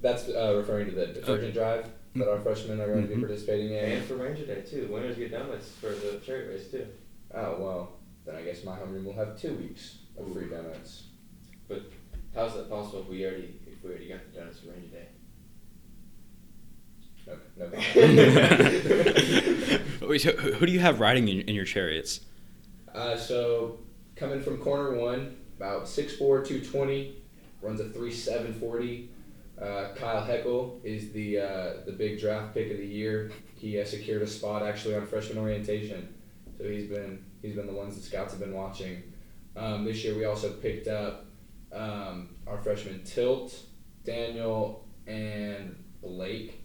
that's 0.00 0.28
uh, 0.28 0.54
referring 0.56 0.86
to 0.86 0.92
the 0.96 1.06
detergent 1.08 1.54
drive 1.54 1.86
that 2.16 2.28
our 2.28 2.40
freshmen 2.40 2.80
are 2.80 2.86
going 2.88 3.02
to 3.02 3.08
be 3.08 3.14
Mhm. 3.16 3.20
participating 3.26 3.70
in. 3.72 3.84
And 3.92 4.04
for 4.04 4.16
Ranger 4.16 4.46
Day 4.46 4.62
too. 4.62 4.88
Winners 4.90 5.16
get 5.16 5.30
donuts 5.30 5.68
for 5.80 5.88
the 5.90 6.20
chariot 6.24 6.48
race 6.48 6.68
too. 6.70 6.86
Oh 7.34 7.56
well, 7.60 7.92
then 8.24 8.34
I 8.34 8.42
guess 8.42 8.64
my 8.64 8.76
homeroom 8.76 9.04
will 9.04 9.12
have 9.12 9.38
two 9.40 9.54
weeks 9.54 9.98
of 10.18 10.32
free 10.32 10.48
donuts. 10.48 11.04
But 11.68 11.82
how's 12.34 12.54
that 12.54 12.70
possible 12.70 13.00
if 13.02 13.08
we 13.08 13.24
already 13.26 13.57
if 13.78 13.84
we 13.84 13.90
already 13.90 14.08
got 14.08 14.20
the 14.32 14.38
donuts 14.38 14.60
for 14.60 14.70
Ranger 14.70 14.88
Day? 14.88 15.08
No, 17.26 17.66
no. 17.66 17.66
Wait, 20.08 20.20
so 20.20 20.32
who 20.32 20.52
who 20.52 20.66
do 20.66 20.72
you 20.72 20.80
have 20.80 21.00
riding 21.00 21.28
in, 21.28 21.40
in 21.40 21.54
your 21.54 21.64
chariots? 21.64 22.20
Uh, 22.94 23.16
so 23.16 23.78
coming 24.16 24.40
from 24.40 24.58
corner 24.58 24.94
one, 24.94 25.36
about 25.56 25.84
6'4", 25.84 26.18
220, 26.18 27.16
runs 27.60 27.80
a 27.80 27.88
three 27.90 28.12
seven 28.12 28.52
forty. 28.54 29.10
Uh, 29.60 29.88
Kyle 29.96 30.24
Heckel 30.24 30.84
is 30.84 31.12
the 31.12 31.38
uh, 31.38 31.72
the 31.84 31.92
big 31.92 32.20
draft 32.20 32.54
pick 32.54 32.70
of 32.70 32.78
the 32.78 32.86
year. 32.86 33.30
He 33.56 33.80
uh, 33.80 33.84
secured 33.84 34.22
a 34.22 34.26
spot 34.26 34.62
actually 34.62 34.94
on 34.94 35.06
freshman 35.06 35.38
orientation, 35.38 36.14
so 36.56 36.64
he's 36.64 36.88
been 36.88 37.24
he's 37.42 37.54
been 37.56 37.66
the 37.66 37.72
ones 37.72 37.96
the 37.96 38.02
scouts 38.02 38.32
have 38.32 38.40
been 38.40 38.54
watching. 38.54 39.02
Um, 39.56 39.84
this 39.84 40.04
year 40.04 40.16
we 40.16 40.24
also 40.24 40.52
picked 40.52 40.86
up 40.86 41.26
um, 41.72 42.36
our 42.46 42.58
freshman 42.58 43.02
Tilt, 43.02 43.60
Daniel, 44.04 44.86
and 45.06 45.82
Blake. 46.02 46.64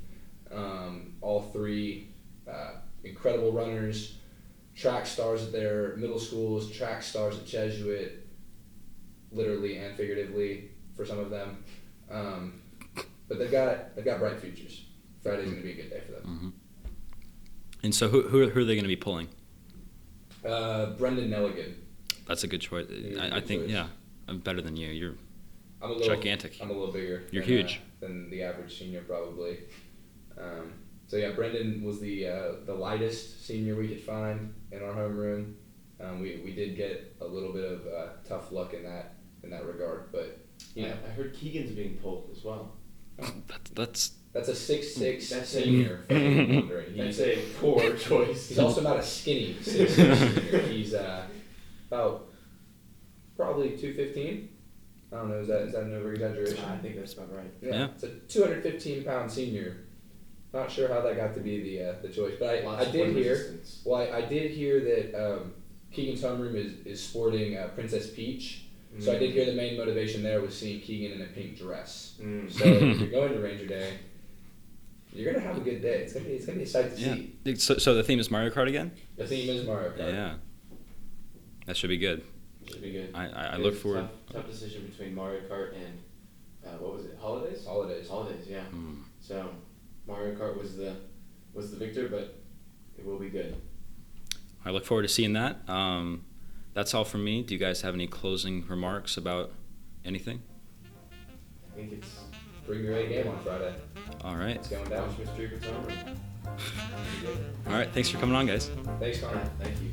Um, 0.51 1.15
all 1.21 1.41
three 1.41 2.09
uh, 2.49 2.75
incredible 3.03 3.51
runners 3.51 4.17
track 4.75 5.05
stars 5.05 5.43
at 5.43 5.51
their 5.51 5.95
middle 5.97 6.19
schools, 6.19 6.71
track 6.71 7.03
stars 7.03 7.37
at 7.37 7.45
Jesuit, 7.45 8.27
literally 9.31 9.77
and 9.77 9.95
figuratively 9.95 10.71
for 10.95 11.05
some 11.05 11.19
of 11.19 11.29
them. 11.29 11.63
Um, 12.09 12.61
but 13.27 13.39
they've 13.39 13.51
got 13.51 13.95
they've 13.95 14.05
got 14.05 14.19
bright 14.19 14.39
futures. 14.39 14.85
Friday's 15.21 15.45
going 15.45 15.57
to 15.57 15.63
be 15.63 15.71
a 15.71 15.75
good 15.75 15.89
day 15.89 16.01
for 16.05 16.11
them. 16.11 16.23
hmm 16.23 16.49
And 17.83 17.95
so 17.95 18.09
who 18.09 18.23
who, 18.23 18.49
who 18.49 18.61
are 18.61 18.65
they 18.65 18.75
going 18.75 18.83
to 18.83 18.87
be 18.89 18.95
pulling? 18.95 19.29
Uh, 20.45 20.87
Brendan 20.91 21.29
Nelligan. 21.29 21.75
That's 22.27 22.43
a 22.43 22.47
good 22.47 22.61
choice. 22.61 22.87
I, 23.19 23.37
I 23.37 23.41
think 23.41 23.63
choice. 23.63 23.71
yeah, 23.71 23.87
I'm 24.27 24.39
better 24.39 24.61
than 24.61 24.75
you. 24.75 24.89
You're 24.89 25.15
I'm 25.83 25.91
a 25.91 25.93
little 25.93 26.15
gigantic. 26.15 26.57
I'm 26.61 26.69
a 26.69 26.73
little 26.73 26.93
bigger. 26.93 27.23
You're 27.31 27.43
than, 27.43 27.53
huge. 27.53 27.81
uh, 28.01 28.07
than 28.07 28.29
the 28.29 28.43
average 28.43 28.77
senior 28.79 29.01
probably. 29.01 29.59
Um, 30.37 30.73
so 31.07 31.17
yeah, 31.17 31.31
Brendan 31.31 31.83
was 31.83 31.99
the 31.99 32.27
uh, 32.27 32.51
the 32.65 32.73
lightest 32.73 33.45
senior 33.45 33.75
we 33.75 33.87
could 33.89 34.01
find 34.01 34.53
in 34.71 34.81
our 34.81 34.93
homeroom. 34.93 35.55
Um, 36.01 36.21
we, 36.21 36.41
we 36.43 36.53
did 36.53 36.75
get 36.75 37.15
a 37.21 37.25
little 37.25 37.53
bit 37.53 37.65
of 37.65 37.85
uh, 37.87 38.07
tough 38.27 38.51
luck 38.51 38.73
in 38.73 38.83
that 38.83 39.15
in 39.43 39.49
that 39.51 39.65
regard, 39.65 40.11
but 40.11 40.39
you 40.73 40.85
I, 40.85 40.89
know 40.89 40.95
I 41.05 41.09
heard 41.11 41.33
Keegan's 41.33 41.71
being 41.71 41.97
pulled 41.97 42.29
as 42.35 42.43
well. 42.43 42.71
That's 43.47 43.69
that's 43.71 44.11
that's 44.33 44.47
a 44.47 44.55
six 44.55 44.95
six 44.95 45.29
That's 45.29 45.49
senior. 45.49 46.03
for 46.07 46.13
anyone. 46.13 46.85
That's 46.97 47.19
a 47.19 47.37
poor 47.59 47.93
choice. 47.97 48.49
he's 48.49 48.57
also 48.59 48.81
not 48.81 48.97
a 48.97 49.03
skinny 49.03 49.55
six 49.61 49.93
six 49.95 50.17
senior. 50.19 50.59
He's 50.69 50.93
uh, 50.95 51.25
about 51.91 52.29
probably 53.37 53.77
two 53.77 53.93
fifteen. 53.93 54.49
I 55.13 55.17
don't 55.17 55.29
know. 55.29 55.39
Is 55.39 55.47
that 55.47 55.61
is 55.61 55.73
that 55.73 55.83
an 55.83 55.93
over 55.95 56.13
exaggeration? 56.13 56.63
I 56.65 56.77
think 56.77 56.95
that's 56.95 57.13
about 57.13 57.33
right. 57.35 57.51
Yeah, 57.61 57.71
Yeah. 57.71 57.87
it's 57.93 58.03
a 58.03 58.09
215 58.09 59.03
pound 59.03 59.31
senior. 59.31 59.77
Not 60.53 60.71
sure 60.71 60.87
how 60.87 61.01
that 61.01 61.15
got 61.15 61.33
to 61.35 61.39
be 61.39 61.61
the 61.61 61.89
uh, 61.89 61.93
the 62.01 62.09
choice, 62.09 62.35
but 62.39 62.49
I, 62.49 62.61
Lots 62.61 62.87
I 62.87 62.91
did 62.91 63.15
hear. 63.15 63.31
resistance. 63.31 63.81
Well, 63.85 64.01
I, 64.01 64.17
I 64.17 64.21
did 64.21 64.51
hear 64.51 64.79
that 64.81 65.15
um, 65.15 65.53
Keegan's 65.91 66.21
homeroom 66.21 66.55
is 66.55 66.73
is 66.85 67.03
sporting 67.03 67.57
uh, 67.57 67.69
Princess 67.75 68.09
Peach. 68.09 68.65
So 68.99 69.11
I 69.11 69.17
did 69.17 69.31
hear 69.31 69.45
the 69.47 69.53
main 69.53 69.75
motivation 69.75 70.21
there 70.21 70.39
was 70.39 70.55
seeing 70.55 70.79
Keegan 70.79 71.13
in 71.13 71.21
a 71.23 71.29
pink 71.31 71.57
dress. 71.57 72.13
Mm. 72.21 72.51
So 72.51 72.63
if 72.63 72.99
you're 72.99 73.09
going 73.09 73.33
to 73.33 73.39
Ranger 73.39 73.65
Day, 73.65 73.97
you're 75.11 75.33
gonna 75.33 75.43
have 75.43 75.57
a 75.57 75.61
good 75.61 75.81
day. 75.81 76.03
It's 76.03 76.13
gonna 76.13 76.25
be 76.25 76.33
it's 76.33 76.45
gonna 76.45 76.59
be 76.59 76.63
a 76.63 76.67
sight 76.67 76.95
to 76.95 77.01
yeah. 77.01 77.15
see. 77.15 77.55
So, 77.55 77.77
so 77.79 77.95
the 77.95 78.03
theme 78.03 78.19
is 78.19 78.29
Mario 78.29 78.51
Kart 78.51 78.67
again? 78.67 78.91
The 79.17 79.25
theme 79.25 79.49
is 79.49 79.65
Mario 79.65 79.89
Kart. 79.91 80.13
Yeah. 80.13 80.35
That 81.65 81.75
should 81.77 81.89
be 81.89 81.97
good. 81.97 82.23
Should 82.67 82.81
be 82.81 82.91
good. 82.91 83.11
I, 83.13 83.27
I, 83.27 83.45
I 83.53 83.57
look 83.57 83.75
forward. 83.75 84.09
Tough, 84.27 84.43
tough 84.43 84.51
decision 84.51 84.87
between 84.87 85.13
Mario 85.13 85.41
Kart 85.41 85.75
and 85.75 85.99
uh, 86.65 86.77
what 86.79 86.93
was 86.93 87.05
it? 87.05 87.17
Holidays. 87.19 87.65
Holidays. 87.65 88.07
Holidays. 88.07 88.45
Yeah. 88.47 88.61
Hmm. 88.61 89.01
So 89.19 89.49
Mario 90.07 90.35
Kart 90.35 90.57
was 90.57 90.77
the 90.77 90.95
was 91.53 91.71
the 91.71 91.77
victor, 91.77 92.07
but 92.07 92.41
it 92.97 93.05
will 93.05 93.19
be 93.19 93.29
good. 93.29 93.55
I 94.65 94.71
look 94.71 94.85
forward 94.85 95.03
to 95.03 95.09
seeing 95.09 95.33
that. 95.33 95.67
Um, 95.67 96.25
that's 96.73 96.93
all 96.93 97.03
from 97.05 97.23
me. 97.23 97.43
Do 97.43 97.53
you 97.53 97.59
guys 97.59 97.81
have 97.81 97.93
any 97.93 98.07
closing 98.07 98.65
remarks 98.67 99.17
about 99.17 99.51
anything? 100.05 100.41
I 101.71 101.75
think 101.75 101.93
it's 101.93 102.23
Bring 102.65 102.83
your 102.83 102.95
A 102.95 103.07
game 103.07 103.27
on 103.27 103.43
Friday. 103.43 103.75
All 104.23 104.35
right. 104.35 104.55
It's 104.55 104.69
going 104.69 104.89
down. 104.89 105.07
Watch 105.09 105.17
Miss 105.19 105.29
Draper's 105.29 105.61
homeroom. 105.63 106.17
All 107.67 107.73
right. 107.73 107.89
Thanks 107.91 108.09
for 108.09 108.19
coming 108.19 108.35
on, 108.35 108.45
guys. 108.45 108.71
Thanks, 108.99 109.19
Connor. 109.19 109.49
Thank 109.59 109.81
you. 109.81 109.91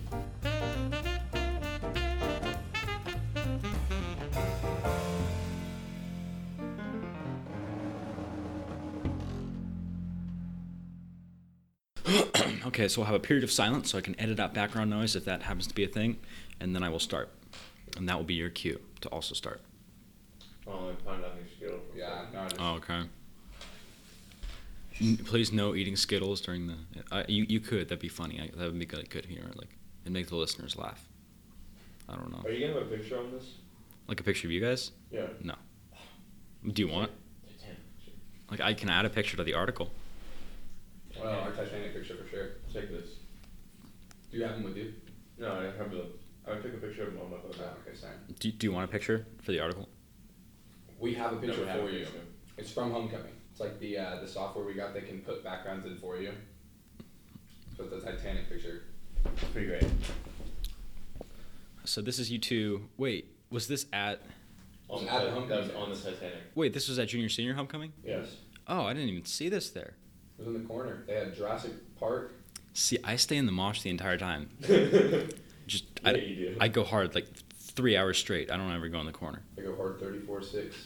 Okay, 12.81 12.89
so 12.89 13.01
we'll 13.01 13.07
have 13.07 13.15
a 13.15 13.21
period 13.21 13.45
of 13.45 13.51
silence 13.53 13.91
so 13.91 13.99
I 13.99 14.01
can 14.01 14.19
edit 14.19 14.41
out 14.41 14.55
background 14.55 14.89
noise 14.89 15.15
if 15.15 15.27
that 15.27 15.43
happens 15.43 15.67
to 15.67 15.75
be 15.75 15.85
a 15.85 15.89
thing, 15.89 16.17
and 16.61 16.75
then 16.75 16.83
I 16.83 16.89
will 16.89 16.99
start. 16.99 17.29
And 17.97 18.09
that 18.09 18.17
will 18.17 18.25
be 18.25 18.35
your 18.35 18.49
cue 18.49 18.81
to 19.03 19.09
also 19.11 19.35
start. 19.35 19.61
Oh, 20.67 20.91
I 20.91 21.05
found 21.05 21.25
out 21.25 21.37
new 21.37 21.43
skill. 21.57 21.81
Yeah, 21.95 22.25
no, 22.33 22.47
Oh, 22.59 22.75
okay. 22.77 23.03
N- 25.01 25.17
Please 25.25 25.53
no 25.53 25.75
eating 25.75 25.97
Skittles 25.97 26.41
during 26.41 26.69
the. 26.69 26.75
Uh, 27.11 27.25
you 27.29 27.45
you 27.49 27.59
could 27.61 27.89
that'd 27.89 27.99
be 27.99 28.09
funny. 28.09 28.41
I, 28.41 28.47
that 28.57 28.65
would 28.67 28.79
be 28.79 28.87
good, 28.87 29.09
good 29.11 29.27
humor. 29.27 29.51
Like 29.57 29.71
and 30.05 30.15
make 30.15 30.29
the 30.29 30.37
listeners 30.37 30.77
laugh. 30.77 31.07
I 32.09 32.17
don't 32.17 32.31
know. 32.31 32.43
Are 32.45 32.51
you 32.53 32.67
gonna 32.67 32.79
have 32.81 32.91
a 32.93 32.97
picture 32.97 33.19
on 33.19 33.33
this? 33.33 33.45
Like 34.09 34.21
a 34.21 34.23
picture 34.23 34.47
of 34.47 34.53
you 34.53 34.61
guys. 34.61 34.93
Yeah. 35.11 35.27
No. 35.43 35.55
Do 36.73 36.83
you 36.83 36.89
want? 36.89 37.11
Titanic. 37.59 37.79
Like 38.51 38.61
I 38.61 38.75
can 38.75 38.91
add 38.91 39.05
a 39.07 39.11
picture 39.11 39.37
to 39.39 39.45
the 39.45 39.55
article. 39.55 39.91
Well, 41.21 41.41
our 41.41 41.51
Titanic 41.51 41.95
picture 41.95 42.15
for 42.15 42.19
sure. 42.19 42.20
Check 42.73 42.91
this. 42.91 43.09
Do 44.31 44.39
you 44.39 44.45
have 44.45 44.55
them 44.55 44.65
with 44.65 44.77
you? 44.77 44.93
No, 45.39 45.53
I 45.55 45.65
have 45.77 45.91
the. 45.91 46.07
I 46.47 46.55
took 46.57 46.75
a 46.75 46.79
picture 46.79 47.03
of 47.07 47.15
him 47.15 47.21
on 47.21 47.31
my 47.31 47.37
phone. 47.39 47.53
Oh, 47.61 47.89
okay, 47.89 47.97
sorry. 47.97 48.13
Do, 48.39 48.51
do 48.53 48.67
you 48.67 48.73
want 48.73 48.89
a 48.89 48.93
picture 48.93 49.27
for 49.43 49.53
the 49.53 49.61
article? 49.61 49.89
We 50.99 51.15
have 51.15 51.33
a 51.33 51.37
picture 51.37 51.63
we 51.63 51.67
have 51.67 51.81
for 51.81 51.89
a 51.89 51.93
you. 51.93 51.99
picture. 52.01 52.21
It's 52.59 52.71
from 52.71 52.93
Homecoming. 52.93 53.33
It's 53.51 53.61
like 53.61 53.79
the 53.81 53.99
uh, 53.99 54.21
the 54.21 54.29
software 54.29 54.65
we 54.65 54.75
got 54.75 54.95
that 54.95 55.07
can 55.09 55.21
put 55.21 55.43
backgrounds 55.43 55.87
in 55.87 55.97
for 55.97 56.17
you. 56.17 56.33
So 57.77 57.85
it's 57.85 57.93
the 57.93 58.01
Titanic 58.01 58.49
picture. 58.49 58.85
It's 59.25 59.45
pretty 59.53 59.67
great. 59.67 59.85
So 61.85 62.01
this 62.01 62.19
is 62.19 62.31
you 62.31 62.39
two. 62.39 62.89
Wait, 62.97 63.33
was 63.51 63.67
this 63.67 63.87
at? 63.93 64.21
On 64.89 65.05
the, 65.05 65.13
At 65.13 65.25
the 65.25 65.31
homecoming 65.31 65.69
that 65.69 65.77
was 65.77 65.89
on 65.89 65.91
the. 65.91 65.97
Titanic. 65.97 66.43
Wait, 66.55 66.73
this 66.73 66.89
was 66.89 66.99
at 66.99 67.09
junior 67.09 67.29
senior 67.29 67.55
homecoming. 67.55 67.93
Yes. 68.05 68.27
Oh, 68.69 68.85
I 68.85 68.93
didn't 68.93 69.09
even 69.09 69.25
see 69.25 69.49
this 69.49 69.71
there. 69.71 69.95
It 70.39 70.47
was 70.47 70.55
in 70.55 70.63
the 70.63 70.69
corner. 70.69 71.05
They 71.07 71.15
had 71.15 71.35
Jurassic 71.35 71.73
Park. 71.99 72.35
See, 72.73 72.99
I 73.03 73.17
stay 73.17 73.37
in 73.37 73.47
the 73.47 73.53
mosh 73.53 73.83
the 73.83 73.91
entire 73.91 74.17
time. 74.17 74.51
Just 75.67 75.85
yeah, 76.05 76.11
I. 76.61 76.65
I 76.65 76.69
go 76.69 76.85
hard 76.85 77.15
like 77.15 77.29
three 77.55 77.97
hours 77.97 78.19
straight. 78.19 78.51
I 78.51 78.57
don't 78.57 78.73
ever 78.73 78.89
go 78.89 79.01
in 79.01 79.07
the 79.07 79.13
corner. 79.13 79.43
I 79.59 79.63
go 79.63 79.77
hard 79.77 80.01
34 80.01 80.43
6. 80.43 80.77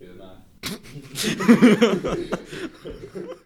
Do 0.00 0.06
the 0.06 0.14
math. 0.14 0.38